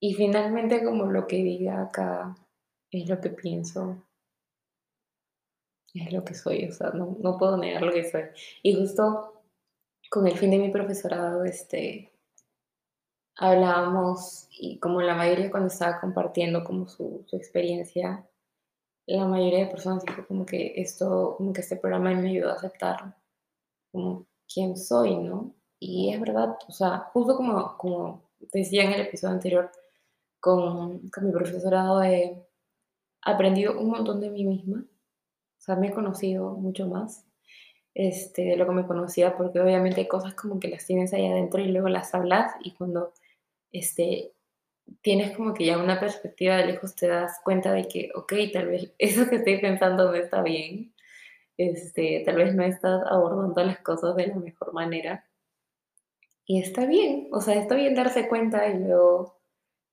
y 0.00 0.14
finalmente 0.14 0.84
como 0.84 1.06
lo 1.06 1.26
que 1.26 1.36
diga 1.36 1.82
acá 1.82 2.34
es 2.90 3.08
lo 3.08 3.20
que 3.20 3.30
pienso, 3.30 4.04
es 5.94 6.12
lo 6.12 6.24
que 6.24 6.34
soy, 6.34 6.64
o 6.68 6.72
sea, 6.72 6.90
no, 6.90 7.16
no 7.20 7.38
puedo 7.38 7.56
negar 7.56 7.82
lo 7.82 7.92
que 7.92 8.10
soy. 8.10 8.24
Y 8.62 8.74
justo 8.74 9.44
con 10.10 10.26
el 10.26 10.36
fin 10.36 10.50
de 10.50 10.58
mi 10.58 10.70
profesorado, 10.70 11.44
este, 11.44 12.12
hablábamos 13.36 14.46
y 14.50 14.78
como 14.78 15.00
la 15.00 15.14
mayoría 15.14 15.50
cuando 15.50 15.68
estaba 15.68 16.00
compartiendo 16.00 16.64
como 16.64 16.88
su, 16.88 17.24
su, 17.26 17.36
experiencia, 17.36 18.28
la 19.06 19.26
mayoría 19.26 19.60
de 19.60 19.70
personas 19.70 20.04
dijo 20.04 20.26
como 20.26 20.46
que 20.46 20.74
esto, 20.76 21.34
como 21.36 21.52
que 21.52 21.62
este 21.62 21.76
programa 21.76 22.12
me 22.14 22.30
ayudó 22.30 22.50
a 22.50 22.54
aceptar 22.54 23.16
como 23.90 24.26
quién 24.52 24.76
soy, 24.76 25.16
¿no? 25.16 25.54
Y 25.84 26.12
es 26.14 26.20
verdad, 26.20 26.56
o 26.68 26.72
sea, 26.72 27.10
justo 27.12 27.36
como, 27.36 27.76
como 27.76 28.22
decía 28.52 28.84
en 28.84 28.92
el 28.92 29.00
episodio 29.00 29.34
anterior, 29.34 29.72
con, 30.38 31.08
con 31.08 31.26
mi 31.26 31.32
profesorado 31.32 32.00
he 32.04 32.46
aprendido 33.22 33.80
un 33.80 33.90
montón 33.90 34.20
de 34.20 34.30
mí 34.30 34.44
misma, 34.44 34.84
o 34.86 35.60
sea, 35.60 35.74
me 35.74 35.88
he 35.88 35.92
conocido 35.92 36.52
mucho 36.52 36.86
más 36.86 37.26
este, 37.94 38.42
de 38.42 38.56
lo 38.56 38.66
que 38.66 38.74
me 38.74 38.86
conocía, 38.86 39.36
porque 39.36 39.60
obviamente 39.60 40.02
hay 40.02 40.08
cosas 40.08 40.34
como 40.34 40.60
que 40.60 40.68
las 40.68 40.86
tienes 40.86 41.12
ahí 41.14 41.26
adentro 41.26 41.60
y 41.60 41.72
luego 41.72 41.88
las 41.88 42.14
hablas 42.14 42.54
y 42.62 42.72
cuando 42.74 43.12
este, 43.72 44.32
tienes 45.02 45.36
como 45.36 45.52
que 45.52 45.66
ya 45.66 45.78
una 45.78 45.98
perspectiva 45.98 46.58
de 46.58 46.66
lejos 46.66 46.94
te 46.94 47.08
das 47.08 47.40
cuenta 47.42 47.72
de 47.72 47.88
que, 47.88 48.10
ok, 48.14 48.34
tal 48.52 48.68
vez 48.68 48.94
eso 48.98 49.28
que 49.28 49.36
estoy 49.36 49.60
pensando 49.60 50.12
no 50.12 50.14
está 50.14 50.42
bien, 50.42 50.94
este, 51.56 52.22
tal 52.24 52.36
vez 52.36 52.54
no 52.54 52.62
estás 52.62 53.02
abordando 53.10 53.64
las 53.64 53.80
cosas 53.80 54.14
de 54.14 54.28
la 54.28 54.36
mejor 54.36 54.72
manera. 54.72 55.26
Y 56.44 56.60
está 56.60 56.86
bien, 56.86 57.28
o 57.32 57.40
sea, 57.40 57.54
está 57.54 57.74
bien 57.74 57.94
darse 57.94 58.28
cuenta 58.28 58.68
y 58.68 58.78
luego 58.78 59.40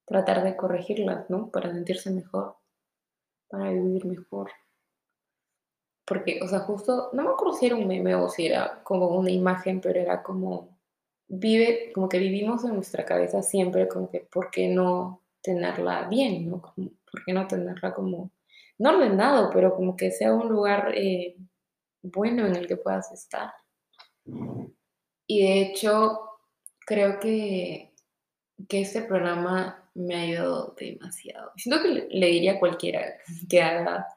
tratar 0.05 0.43
de 0.43 0.55
corregirlas, 0.55 1.29
¿no? 1.29 1.51
Para 1.51 1.71
sentirse 1.71 2.09
mejor, 2.09 2.57
para 3.47 3.71
vivir 3.71 4.05
mejor. 4.05 4.51
Porque, 6.05 6.39
o 6.41 6.47
sea, 6.47 6.59
justo, 6.61 7.11
no 7.13 7.23
me 7.23 7.29
acuerdo 7.29 7.53
si 7.53 7.67
era 7.67 7.75
un 7.75 7.87
meme 7.87 8.15
o 8.15 8.29
si 8.29 8.47
era 8.47 8.83
como 8.83 9.09
una 9.09 9.29
imagen, 9.29 9.79
pero 9.79 9.99
era 9.99 10.23
como 10.23 10.79
vive, 11.27 11.91
como 11.93 12.09
que 12.09 12.17
vivimos 12.17 12.63
en 12.65 12.73
nuestra 12.73 13.05
cabeza 13.05 13.43
siempre 13.43 13.87
como 13.87 14.09
que, 14.09 14.21
¿por 14.21 14.49
qué 14.49 14.67
no 14.67 15.21
tenerla 15.41 16.07
bien? 16.09 16.49
¿no? 16.49 16.61
¿Por 16.61 17.23
qué 17.23 17.31
no 17.31 17.47
tenerla 17.47 17.93
como, 17.93 18.31
no 18.79 18.89
ordenado, 18.89 19.51
pero 19.53 19.75
como 19.75 19.95
que 19.95 20.11
sea 20.11 20.33
un 20.33 20.49
lugar 20.49 20.93
eh, 20.95 21.37
bueno 22.01 22.47
en 22.47 22.55
el 22.55 22.67
que 22.67 22.77
puedas 22.77 23.11
estar? 23.11 23.53
Y 25.27 25.43
de 25.43 25.61
hecho, 25.61 26.28
creo 26.89 27.19
que, 27.19 27.93
que 28.67 28.81
este 28.81 29.03
programa 29.03 29.87
me 29.93 30.15
ha 30.15 30.21
ayudado 30.21 30.75
demasiado. 30.75 31.51
Siento 31.55 31.83
que 31.83 32.07
le, 32.09 32.27
diría 32.27 32.53
a 32.53 32.59
cualquiera 32.59 33.13
que 33.47 33.61
haga 33.61 34.07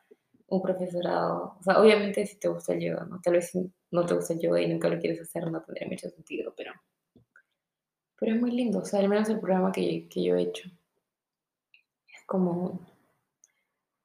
un 0.47 0.63
profesorado, 0.63 1.59
o 1.61 1.63
sea, 1.63 1.79
obviamente 1.79 2.25
si 2.25 2.39
te 2.39 2.49
gusta 2.49 2.73
el 2.73 2.81
yoga, 2.81 3.05
¿no? 3.05 3.21
Tal 3.21 3.35
vez 3.35 3.51
si 3.51 3.71
no 3.91 4.07
te 4.07 4.15
gusta 4.15 4.33
el 4.33 4.41
yoga 4.41 4.63
y 4.63 4.69
nunca 4.69 4.89
lo 4.89 4.99
quieres 4.99 5.21
hacer, 5.21 5.51
no 5.51 5.63
tendría 5.63 5.87
mucho 5.87 6.09
sentido, 6.09 6.55
pero 6.57 6.73
pero 8.19 8.37
es 8.37 8.41
muy 8.41 8.53
lindo, 8.53 8.79
o 8.79 8.85
sea, 8.85 9.01
al 9.01 9.09
menos 9.09 9.29
el 9.29 9.41
programa 9.41 9.73
que, 9.73 10.09
que 10.09 10.23
yo 10.23 10.37
he 10.37 10.43
hecho. 10.43 10.71
Es 12.07 12.25
como 12.25 12.81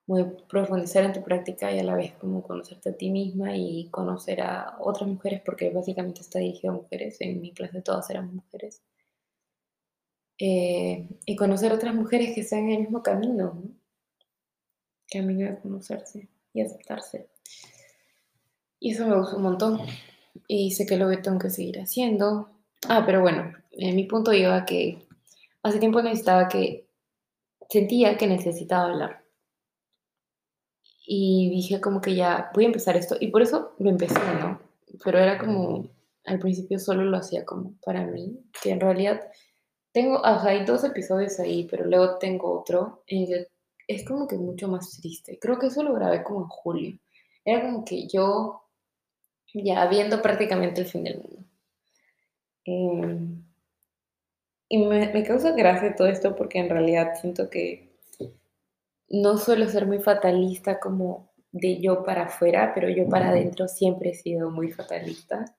muy 0.07 0.23
profundizar 0.49 1.03
en 1.03 1.13
tu 1.13 1.21
práctica 1.21 1.71
y 1.71 1.79
a 1.79 1.83
la 1.83 1.95
vez 1.95 2.13
como 2.13 2.41
conocerte 2.41 2.89
a 2.89 2.97
ti 2.97 3.09
misma 3.09 3.55
y 3.55 3.89
conocer 3.91 4.41
a 4.41 4.77
otras 4.79 5.09
mujeres, 5.09 5.41
porque 5.45 5.69
básicamente 5.69 6.21
está 6.21 6.39
dirigido 6.39 6.73
a 6.73 6.77
mujeres, 6.77 7.17
en 7.19 7.41
mi 7.41 7.53
clase 7.53 7.81
todas 7.81 8.09
eran 8.09 8.33
mujeres. 8.33 8.81
Eh, 10.39 11.07
y 11.25 11.35
conocer 11.35 11.71
a 11.71 11.75
otras 11.75 11.93
mujeres 11.93 12.33
que 12.33 12.41
están 12.41 12.59
en 12.59 12.71
el 12.71 12.79
mismo 12.81 13.03
camino, 13.03 13.53
¿no? 13.53 13.71
Camino 15.11 15.49
de 15.49 15.59
conocerse 15.59 16.29
y 16.53 16.61
aceptarse. 16.61 17.27
Y 18.79 18.91
eso 18.91 19.07
me 19.07 19.17
gusta 19.17 19.35
un 19.35 19.43
montón. 19.43 19.79
Y 20.47 20.71
sé 20.71 20.85
que 20.85 20.97
lo 20.97 21.09
tengo 21.21 21.39
que 21.39 21.49
seguir 21.49 21.79
haciendo. 21.79 22.49
Ah, 22.87 23.03
pero 23.05 23.21
bueno, 23.21 23.53
en 23.71 23.95
mi 23.95 24.03
punto 24.03 24.31
iba 24.31 24.65
que 24.65 25.07
hace 25.63 25.79
tiempo 25.79 26.01
necesitaba 26.01 26.47
que, 26.47 26.87
sentía 27.69 28.17
que 28.17 28.27
necesitaba 28.27 28.85
hablar. 28.91 29.26
Y 31.09 31.49
dije 31.49 31.79
como 31.79 32.01
que 32.01 32.15
ya 32.15 32.51
voy 32.53 32.65
a 32.65 32.67
empezar 32.67 32.97
esto. 32.97 33.15
Y 33.19 33.29
por 33.29 33.41
eso 33.41 33.73
lo 33.79 33.89
empecé, 33.89 34.19
¿no? 34.39 34.59
Pero 35.03 35.19
era 35.19 35.37
como, 35.37 35.87
al 36.25 36.39
principio 36.39 36.79
solo 36.79 37.03
lo 37.05 37.17
hacía 37.17 37.45
como 37.45 37.73
para 37.83 38.05
mí, 38.05 38.37
que 38.61 38.71
en 38.71 38.81
realidad 38.81 39.21
tengo, 39.93 40.23
ajá, 40.25 40.49
hay 40.49 40.65
dos 40.65 40.83
episodios 40.83 41.39
ahí, 41.39 41.67
pero 41.71 41.85
luego 41.85 42.17
tengo 42.17 42.59
otro 42.59 43.03
en 43.07 43.23
el 43.33 43.47
que 43.87 43.95
es 43.95 44.05
como 44.05 44.27
que 44.27 44.37
mucho 44.37 44.67
más 44.67 44.97
triste. 44.99 45.39
Creo 45.39 45.57
que 45.57 45.67
eso 45.67 45.81
lo 45.81 45.93
grabé 45.93 46.23
como 46.23 46.41
en 46.41 46.47
julio. 46.49 46.99
Era 47.45 47.61
como 47.61 47.85
que 47.85 48.07
yo 48.07 48.63
ya 49.53 49.87
viendo 49.87 50.21
prácticamente 50.21 50.81
el 50.81 50.87
fin 50.87 51.05
del 51.05 51.19
mundo. 51.19 51.43
Em, 52.65 53.43
y 54.69 54.77
me, 54.85 55.23
causa 55.23 55.51
gracia 55.53 55.95
todo 55.95 56.07
esto 56.07 56.35
porque 56.35 56.59
en 56.59 56.69
realidad 56.69 57.13
siento 57.19 57.49
que 57.49 57.86
no 59.09 59.37
suelo 59.37 59.67
ser 59.69 59.85
muy 59.85 59.99
fatalista 59.99 60.79
como 60.79 61.31
de 61.51 61.79
yo 61.79 62.03
para 62.03 62.25
afuera, 62.25 62.71
pero 62.73 62.89
yo 62.89 63.07
para 63.09 63.29
adentro 63.29 63.67
siempre 63.67 64.11
he 64.11 64.13
sido 64.15 64.51
muy 64.51 64.71
fatalista. 64.71 65.55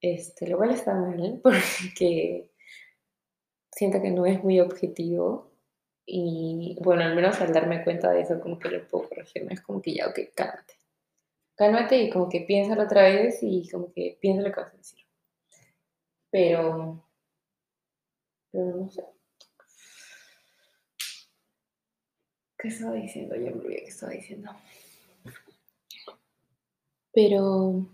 Este, 0.00 0.46
lo 0.48 0.58
cual 0.58 0.70
está 0.70 0.94
mal 0.94 1.40
porque 1.42 2.50
siento 3.72 4.02
que 4.02 4.10
no 4.10 4.26
es 4.26 4.42
muy 4.44 4.60
objetivo 4.60 5.52
y 6.06 6.76
bueno, 6.82 7.04
al 7.04 7.14
menos 7.16 7.40
al 7.40 7.52
darme 7.52 7.82
cuenta 7.82 8.10
de 8.10 8.20
eso 8.22 8.40
como 8.40 8.58
que 8.58 8.68
lo 8.70 8.86
puedo 8.86 9.08
corregir, 9.08 9.46
es 9.50 9.62
como 9.62 9.80
que 9.80 9.94
ya, 9.94 10.08
ok, 10.08 10.18
cálmate. 10.34 10.74
Cálmate 11.56 11.96
y 12.02 12.10
como 12.10 12.28
que 12.28 12.40
piénsalo 12.42 12.82
otra 12.84 13.02
vez 13.04 13.38
y 13.42 13.68
como 13.70 13.92
que 13.92 14.18
piensa 14.20 14.42
lo 14.42 14.52
que 14.54 14.60
vas 14.60 14.74
a 14.74 14.76
decir. 14.76 15.00
Pero 16.30 17.04
pero 18.54 18.76
no 18.76 18.88
sé. 18.88 19.13
¿Qué 22.64 22.68
estaba 22.68 22.94
diciendo? 22.94 23.34
Ya 23.34 23.50
me 23.50 23.60
olvidé 23.60 23.82
qué 23.82 23.90
estaba 23.90 24.12
diciendo. 24.12 24.50
Pero. 27.12 27.86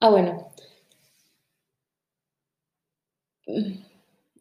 Ah, 0.00 0.08
bueno. 0.08 0.48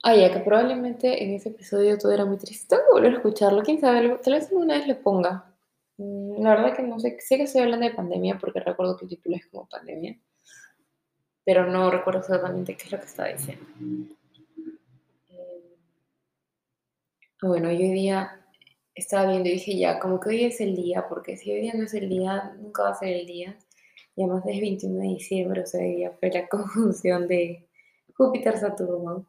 Ah, 0.03 0.15
ya 0.15 0.31
que 0.31 0.39
probablemente 0.39 1.21
en 1.21 1.33
ese 1.33 1.49
episodio 1.49 1.97
todo 1.97 2.13
era 2.13 2.23
muy 2.23 2.37
triste. 2.37 2.67
Tengo 2.69 2.83
que 2.87 2.93
volver 2.93 3.11
a 3.11 3.17
escucharlo. 3.17 3.61
Quién 3.61 3.81
sabe, 3.81 4.17
tal 4.23 4.33
vez 4.35 4.47
alguna 4.47 4.77
vez 4.77 4.87
le 4.87 4.95
ponga. 4.95 5.53
Mm, 5.97 6.41
la 6.41 6.51
verdad 6.51 6.73
que 6.73 6.83
no 6.83 6.97
sé. 6.97 7.17
Sé 7.19 7.35
que 7.35 7.43
estoy 7.43 7.63
hablando 7.63 7.85
de 7.85 7.93
pandemia 7.93 8.37
porque 8.39 8.61
recuerdo 8.61 8.95
que 8.95 9.03
el 9.03 9.09
título 9.09 9.35
es 9.35 9.47
como 9.47 9.67
pandemia. 9.67 10.17
Pero 11.43 11.65
no 11.69 11.91
recuerdo 11.91 12.21
exactamente 12.21 12.77
qué 12.77 12.83
es 12.85 12.91
lo 12.93 12.99
que 12.99 13.05
estaba 13.05 13.27
diciendo. 13.27 13.65
Bueno, 17.41 17.69
hoy 17.69 17.77
día 17.77 18.40
estaba 19.01 19.29
viendo 19.29 19.49
y 19.49 19.53
dije 19.53 19.77
ya, 19.77 19.99
como 19.99 20.19
que 20.19 20.29
hoy 20.29 20.45
es 20.45 20.61
el 20.61 20.75
día, 20.75 21.05
porque 21.09 21.37
si 21.37 21.51
hoy 21.51 21.61
día 21.61 21.73
no 21.75 21.83
es 21.83 21.93
el 21.93 22.09
día, 22.09 22.53
nunca 22.59 22.83
va 22.83 22.89
a 22.89 22.95
ser 22.95 23.09
el 23.09 23.25
día. 23.25 23.57
Y 24.15 24.23
además 24.23 24.43
es 24.47 24.59
21 24.61 24.99
de 24.99 25.07
diciembre, 25.07 25.61
o 25.61 25.65
sea, 25.65 25.81
hoy 25.81 25.95
día 25.95 26.11
fue 26.19 26.29
la 26.31 26.47
conjunción 26.49 27.27
de 27.27 27.67
Júpiter-Saturno. 28.15 29.27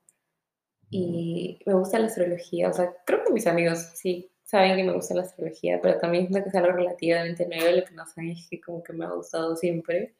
Y 0.90 1.58
me 1.64 1.74
gusta 1.74 1.98
la 1.98 2.06
astrología, 2.06 2.68
o 2.68 2.72
sea, 2.72 2.94
creo 3.06 3.24
que 3.24 3.32
mis 3.32 3.46
amigos 3.46 3.78
sí 3.94 4.30
saben 4.44 4.76
que 4.76 4.84
me 4.84 4.92
gusta 4.92 5.14
la 5.14 5.22
astrología, 5.22 5.80
pero 5.82 5.98
también 5.98 6.28
es 6.30 6.42
que 6.42 6.48
es 6.50 6.54
algo 6.54 6.72
relativamente 6.72 7.46
nuevo, 7.46 7.74
lo 7.74 7.84
que 7.84 7.94
no 7.94 8.06
saben 8.06 8.32
es 8.32 8.46
que 8.50 8.60
como 8.60 8.82
que 8.82 8.92
me 8.92 9.06
ha 9.06 9.10
gustado 9.10 9.56
siempre. 9.56 10.14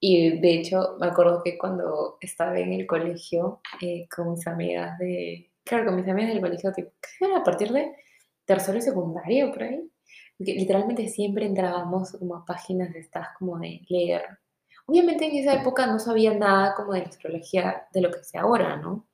Y 0.00 0.40
de 0.40 0.54
hecho, 0.54 0.96
me 0.98 1.08
acuerdo 1.08 1.42
que 1.44 1.58
cuando 1.58 2.16
estaba 2.22 2.58
en 2.58 2.72
el 2.72 2.86
colegio 2.86 3.60
eh, 3.82 4.08
con 4.14 4.32
mis 4.32 4.46
amigas 4.46 4.98
de, 4.98 5.50
claro, 5.62 5.86
con 5.86 5.96
mis 5.96 6.08
amigas 6.08 6.32
del 6.32 6.40
colegio, 6.40 6.72
tipo, 6.72 6.90
a 7.36 7.44
partir 7.44 7.70
de 7.70 7.94
tercero 8.44 8.78
y 8.78 8.82
secundario, 8.82 9.50
por 9.52 9.62
ahí. 9.62 9.90
Porque 10.36 10.54
literalmente 10.54 11.08
siempre 11.08 11.46
entrábamos 11.46 12.12
como 12.12 12.36
a 12.36 12.44
páginas 12.44 12.92
de 12.92 13.00
estas 13.00 13.28
como 13.38 13.58
de 13.58 13.82
leer. 13.88 14.22
Obviamente 14.86 15.26
en 15.26 15.36
esa 15.36 15.60
época 15.60 15.86
no 15.86 15.98
sabía 15.98 16.34
nada 16.34 16.74
como 16.74 16.92
de 16.92 17.00
la 17.00 17.08
astrología 17.08 17.86
de 17.92 18.00
lo 18.00 18.10
que 18.10 18.24
sé 18.24 18.38
ahora, 18.38 18.76
¿no? 18.76 19.06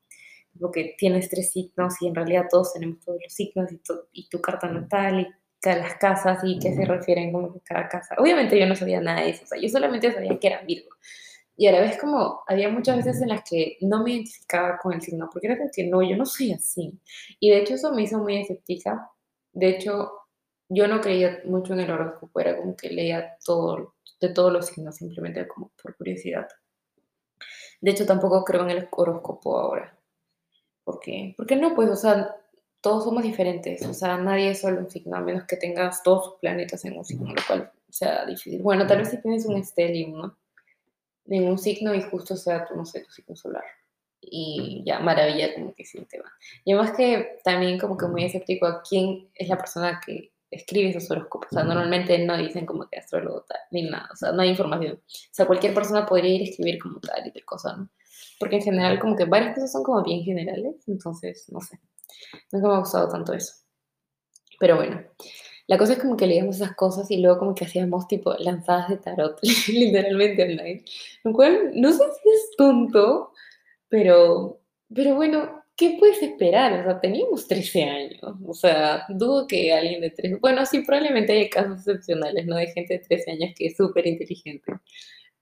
Porque 0.59 0.95
tienes 0.97 1.29
tres 1.29 1.51
signos 1.53 2.01
y 2.01 2.09
en 2.09 2.15
realidad 2.15 2.47
todos 2.51 2.73
tenemos 2.73 3.01
todos 3.05 3.19
los 3.23 3.33
signos 3.33 3.71
y, 3.73 3.81
y 4.13 4.29
tu 4.29 4.41
carta 4.41 4.69
natal 4.69 5.21
y 5.21 5.27
las 5.75 5.95
casas 5.95 6.39
y 6.45 6.59
qué 6.59 6.75
se 6.75 6.85
refieren 6.85 7.33
como 7.33 7.53
que 7.53 7.61
cada 7.61 7.89
casa. 7.89 8.15
Obviamente 8.19 8.59
yo 8.59 8.67
no 8.67 8.77
sabía 8.77 9.01
nada 9.01 9.23
de 9.23 9.31
eso, 9.31 9.45
o 9.45 9.47
sea, 9.47 9.61
yo 9.61 9.69
solamente 9.69 10.13
sabía 10.13 10.39
que 10.39 10.47
era 10.47 10.63
Virgo. 10.63 10.91
Y 11.57 11.67
a 11.67 11.73
la 11.73 11.81
vez 11.81 11.99
como 11.99 12.43
había 12.47 12.69
muchas 12.69 12.97
veces 12.99 13.21
en 13.23 13.31
las 13.31 13.43
que 13.49 13.79
no 13.81 14.03
me 14.03 14.13
identificaba 14.13 14.79
con 14.79 14.93
el 14.93 15.01
signo, 15.01 15.29
porque 15.33 15.47
era 15.49 15.59
que 15.75 15.85
no, 15.85 16.03
yo 16.03 16.17
no 16.17 16.27
soy 16.27 16.53
así. 16.53 17.01
Y 17.41 17.51
de 17.51 17.59
hecho 17.59 17.75
eso 17.75 17.93
me 17.93 18.03
hizo 18.03 18.19
muy 18.19 18.37
escéptica. 18.37 19.11
De 19.57 19.71
hecho, 19.71 20.13
yo 20.69 20.87
no 20.87 21.01
creía 21.01 21.41
mucho 21.47 21.73
en 21.73 21.81
el 21.81 21.91
horóscopo, 21.91 22.39
era 22.39 22.59
como 22.59 22.77
que 22.77 22.91
leía 22.91 23.39
todo, 23.43 23.95
de 24.21 24.29
todos 24.29 24.53
los 24.53 24.67
signos, 24.67 24.97
simplemente 24.97 25.49
como 25.49 25.73
por 25.83 25.97
curiosidad. 25.97 26.47
De 27.81 27.91
hecho, 27.91 28.05
tampoco 28.05 28.45
creo 28.45 28.65
en 28.65 28.71
el 28.71 28.89
horóscopo 28.91 29.59
ahora. 29.59 29.99
¿Por 30.85 31.01
qué? 31.01 31.33
Porque 31.39 31.57
no, 31.57 31.75
pues, 31.75 31.89
o 31.89 31.97
sea, 31.97 32.37
todos 32.83 33.05
somos 33.05 33.23
diferentes, 33.23 33.83
o 33.87 33.95
sea, 33.95 34.19
nadie 34.19 34.51
es 34.51 34.61
solo 34.61 34.81
un 34.81 34.91
signo, 34.91 35.17
a 35.17 35.21
menos 35.21 35.45
que 35.45 35.57
tengas 35.57 36.03
todos 36.03 36.27
sus 36.27 36.35
planetas 36.35 36.85
en 36.85 36.99
un 36.99 37.05
signo, 37.07 37.33
lo 37.33 37.43
cual 37.47 37.73
sea 37.89 38.27
difícil. 38.27 38.61
Bueno, 38.61 38.87
tal 38.87 38.99
vez 38.99 39.09
si 39.09 39.23
tienes 39.23 39.47
un 39.47 39.57
estelium, 39.57 40.21
¿no? 40.21 40.39
En 41.25 41.49
un 41.49 41.57
signo 41.57 41.95
y 41.95 42.03
justo 42.03 42.37
sea, 42.37 42.67
tu, 42.67 42.77
no 42.77 42.85
sé, 42.85 43.01
tu 43.01 43.11
signo 43.11 43.35
solar. 43.35 43.65
Y 44.29 44.83
ya, 44.85 44.99
maravilla, 45.01 45.55
como 45.55 45.75
que 45.75 45.85
sí 45.85 46.05
te 46.05 46.19
va. 46.19 46.31
Y 46.65 46.73
además 46.73 46.97
que 46.97 47.39
también 47.45 47.79
como 47.79 47.97
que 47.97 48.07
muy 48.07 48.25
escéptico 48.25 48.67
a 48.67 48.83
quién 48.83 49.31
es 49.35 49.49
la 49.49 49.57
persona 49.57 50.01
que 50.05 50.33
escribe 50.51 50.91
esos 50.91 51.11
horóscopos. 51.11 51.49
O 51.53 51.55
sea, 51.55 51.65
normalmente 51.65 52.19
no 52.19 52.37
dicen 52.37 52.67
como 52.67 52.89
que 52.89 52.99
astrólogo 52.99 53.45
tal, 53.49 53.59
ni 53.71 53.83
nada. 53.83 54.09
O 54.13 54.17
sea, 54.17 54.33
no 54.33 54.43
hay 54.43 54.51
información. 54.51 54.95
O 54.95 55.35
sea, 55.35 55.47
cualquier 55.47 55.75
persona 55.75 56.07
podría 56.07 56.35
ir 56.35 56.43
a 56.43 56.45
escribir 56.45 56.79
como 56.79 57.01
tal 57.01 57.27
y 57.27 57.33
tal 57.33 57.45
cosa, 57.45 57.77
¿no? 57.77 57.89
Porque 58.39 58.57
en 58.57 58.63
general 58.63 58.99
como 58.99 59.17
que 59.17 59.25
varias 59.25 59.55
cosas 59.55 59.73
son 59.73 59.83
como 59.83 60.03
bien 60.03 60.23
generales. 60.23 60.77
Entonces, 60.87 61.47
no 61.51 61.61
sé. 61.61 61.79
Nunca 62.53 62.69
me 62.69 62.75
ha 62.75 62.79
gustado 62.79 63.09
tanto 63.09 63.33
eso. 63.33 63.55
Pero 64.59 64.77
bueno. 64.77 65.03
La 65.69 65.79
cosa 65.79 65.95
es 65.95 65.99
como 65.99 66.17
que 66.17 66.29
leíamos 66.29 66.57
esas 66.57 66.77
cosas 66.77 67.11
y 67.11 67.17
luego 67.17 67.39
como 67.41 67.55
que 67.55 67.65
hacíamos 67.65 68.07
tipo 68.07 68.33
lanzadas 68.39 68.89
de 68.89 68.99
tarot, 68.99 69.41
literalmente 69.69 70.45
online. 70.45 70.85
Lo 71.25 71.33
cual 71.33 71.73
no 71.75 71.91
sé 71.93 72.05
si 72.05 72.29
es 72.29 72.51
tonto, 72.57 73.33
pero, 73.89 74.61
pero 74.95 75.15
bueno, 75.15 75.63
¿qué 75.77 75.97
puedes 75.99 76.23
esperar? 76.23 76.81
O 76.81 76.85
sea, 76.85 77.01
teníamos 77.01 77.47
13 77.47 77.85
años. 77.85 78.21
O 78.47 78.55
sea, 78.55 79.05
dudo 79.09 79.47
que 79.47 79.73
alguien 79.73 80.01
de 80.01 80.11
13... 80.11 80.37
Bueno, 80.37 80.65
sí, 80.67 80.81
probablemente 80.81 81.33
hay 81.33 81.51
casos 81.51 81.79
excepcionales, 81.79 82.47
¿no? 82.47 82.57
De 82.57 82.69
gente 82.69 82.95
de 82.95 83.01
13 83.01 83.31
años 83.33 83.51
que 83.57 83.67
es 83.67 83.77
súper 83.77 84.07
inteligente. 84.07 84.73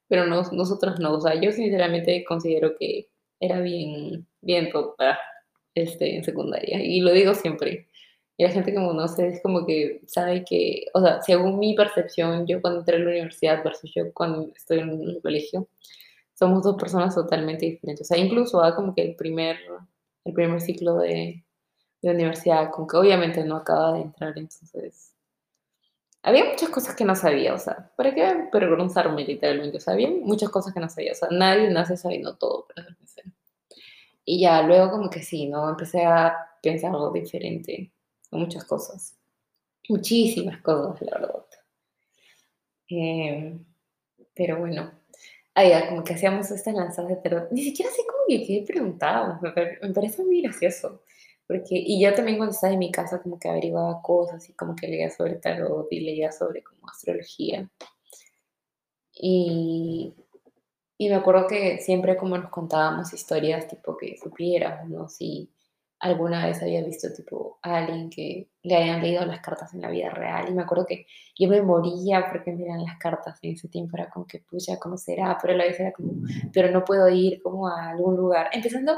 Pero 0.08 0.26
no, 0.26 0.42
nosotros 0.52 0.98
no. 1.00 1.14
O 1.14 1.20
sea, 1.20 1.40
yo 1.40 1.52
sinceramente 1.52 2.24
considero 2.24 2.76
que 2.78 3.08
era 3.40 3.60
bien, 3.60 4.26
bien 4.40 4.70
tonta 4.70 5.18
este, 5.74 6.16
en 6.16 6.24
secundaria. 6.24 6.82
Y 6.82 7.00
lo 7.00 7.12
digo 7.12 7.34
siempre. 7.34 7.88
Y 8.36 8.44
la 8.44 8.50
gente 8.50 8.74
como 8.74 8.92
no 8.92 9.06
sé, 9.08 9.28
es 9.28 9.42
como 9.42 9.64
que 9.64 10.00
sabe 10.06 10.44
que, 10.44 10.86
o 10.94 11.00
sea, 11.00 11.22
según 11.22 11.58
mi 11.58 11.74
percepción, 11.74 12.46
yo 12.46 12.60
cuando 12.60 12.80
entré 12.80 12.96
a 12.96 12.98
la 12.98 13.06
universidad 13.06 13.62
versus 13.62 13.92
yo 13.94 14.12
cuando 14.12 14.50
estoy 14.56 14.80
en 14.80 14.90
el 14.90 15.20
colegio, 15.22 15.68
somos 16.34 16.62
dos 16.62 16.76
personas 16.76 17.14
totalmente 17.14 17.66
diferentes. 17.66 18.10
O 18.10 18.14
sea, 18.14 18.18
incluso 18.18 18.60
como 18.76 18.94
que 18.94 19.02
el 19.02 19.16
primer 19.16 19.58
el 20.24 20.32
primer 20.32 20.60
ciclo 20.60 20.96
de, 20.96 21.44
de 22.02 22.10
universidad, 22.10 22.70
como 22.70 22.86
que 22.86 22.96
obviamente 22.96 23.44
no 23.44 23.56
acaba 23.56 23.92
de 23.94 24.02
entrar, 24.02 24.36
entonces 24.36 25.12
había 26.22 26.44
muchas 26.46 26.70
cosas 26.70 26.96
que 26.96 27.04
no 27.04 27.14
sabía, 27.14 27.52
o 27.54 27.58
sea, 27.58 27.90
¿para 27.96 28.14
qué 28.14 28.24
avergonzarme 28.24 29.24
literalmente? 29.24 29.76
O 29.76 29.80
sea, 29.80 29.92
había 29.92 30.08
muchas 30.10 30.48
cosas 30.48 30.72
que 30.72 30.80
no 30.80 30.88
sabía, 30.88 31.12
o 31.12 31.14
sea, 31.14 31.28
nadie 31.30 31.68
nace 31.70 31.96
sabiendo 31.96 32.36
todo, 32.36 32.66
pero 32.74 32.88
Y 34.24 34.40
ya 34.40 34.62
luego 34.62 34.90
como 34.90 35.10
que 35.10 35.22
sí, 35.22 35.46
¿no? 35.48 35.68
Empecé 35.68 36.04
a 36.04 36.34
pensar 36.62 36.90
algo 36.90 37.10
diferente, 37.10 37.92
muchas 38.30 38.64
cosas, 38.64 39.16
muchísimas 39.88 40.60
cosas, 40.62 41.02
la 41.02 41.18
verdad. 41.18 41.46
Eh, 42.88 43.58
pero 44.34 44.58
bueno, 44.58 44.92
Ahí, 45.54 45.72
como 45.88 46.02
que 46.02 46.14
hacíamos 46.14 46.50
estas 46.50 46.74
lanzadas 46.74 47.10
de 47.10 47.16
tarot. 47.16 47.50
Ni 47.52 47.62
siquiera 47.62 47.90
sé 47.92 48.02
cómo 48.06 48.24
que 48.26 48.44
qué 48.44 48.64
preguntaba. 48.66 49.40
Me, 49.40 49.92
parece 49.92 50.24
muy 50.24 50.42
gracioso. 50.42 51.02
Porque, 51.46 51.76
y 51.76 52.02
yo 52.02 52.14
también 52.14 52.38
cuando 52.38 52.54
estaba 52.54 52.72
en 52.72 52.78
mi 52.78 52.90
casa 52.90 53.22
como 53.22 53.38
que 53.38 53.48
averiguaba 53.48 54.02
cosas 54.02 54.48
y 54.48 54.54
como 54.54 54.74
que 54.74 54.88
leía 54.88 55.10
sobre 55.10 55.36
tarot 55.36 55.86
y 55.92 56.00
leía 56.00 56.32
sobre 56.32 56.62
como 56.62 56.88
astrología. 56.88 57.68
Y, 59.12 60.14
y 60.98 61.08
me 61.08 61.14
acuerdo 61.16 61.46
que 61.46 61.78
siempre 61.78 62.16
como 62.16 62.36
nos 62.38 62.50
contábamos 62.50 63.12
historias 63.12 63.68
tipo 63.68 63.96
que 63.96 64.16
supiéramos, 64.18 64.88
¿no? 64.88 65.08
Si 65.08 65.53
alguna 66.04 66.44
vez 66.46 66.62
había 66.62 66.84
visto 66.84 67.10
tipo 67.14 67.58
a 67.62 67.78
alguien 67.78 68.10
que 68.10 68.50
le 68.62 68.76
hayan 68.76 69.00
leído 69.00 69.24
las 69.24 69.40
cartas 69.40 69.72
en 69.72 69.80
la 69.80 69.88
vida 69.88 70.10
real 70.10 70.50
y 70.50 70.52
me 70.52 70.60
acuerdo 70.60 70.84
que 70.84 71.06
yo 71.38 71.48
me 71.48 71.62
moría 71.62 72.26
porque 72.30 72.52
me 72.52 72.66
las 72.66 72.98
cartas 72.98 73.38
en 73.40 73.54
ese 73.54 73.68
tiempo 73.68 73.96
era 73.96 74.10
como 74.10 74.26
que 74.26 74.40
pucha 74.40 74.78
cómo 74.78 74.98
será 74.98 75.38
pero 75.40 75.56
la 75.56 75.64
vez 75.64 75.80
era 75.80 75.92
como 75.92 76.12
pero 76.52 76.70
no 76.70 76.84
puedo 76.84 77.08
ir 77.08 77.40
como 77.42 77.68
a 77.68 77.88
algún 77.88 78.16
lugar 78.18 78.50
empezando 78.52 78.92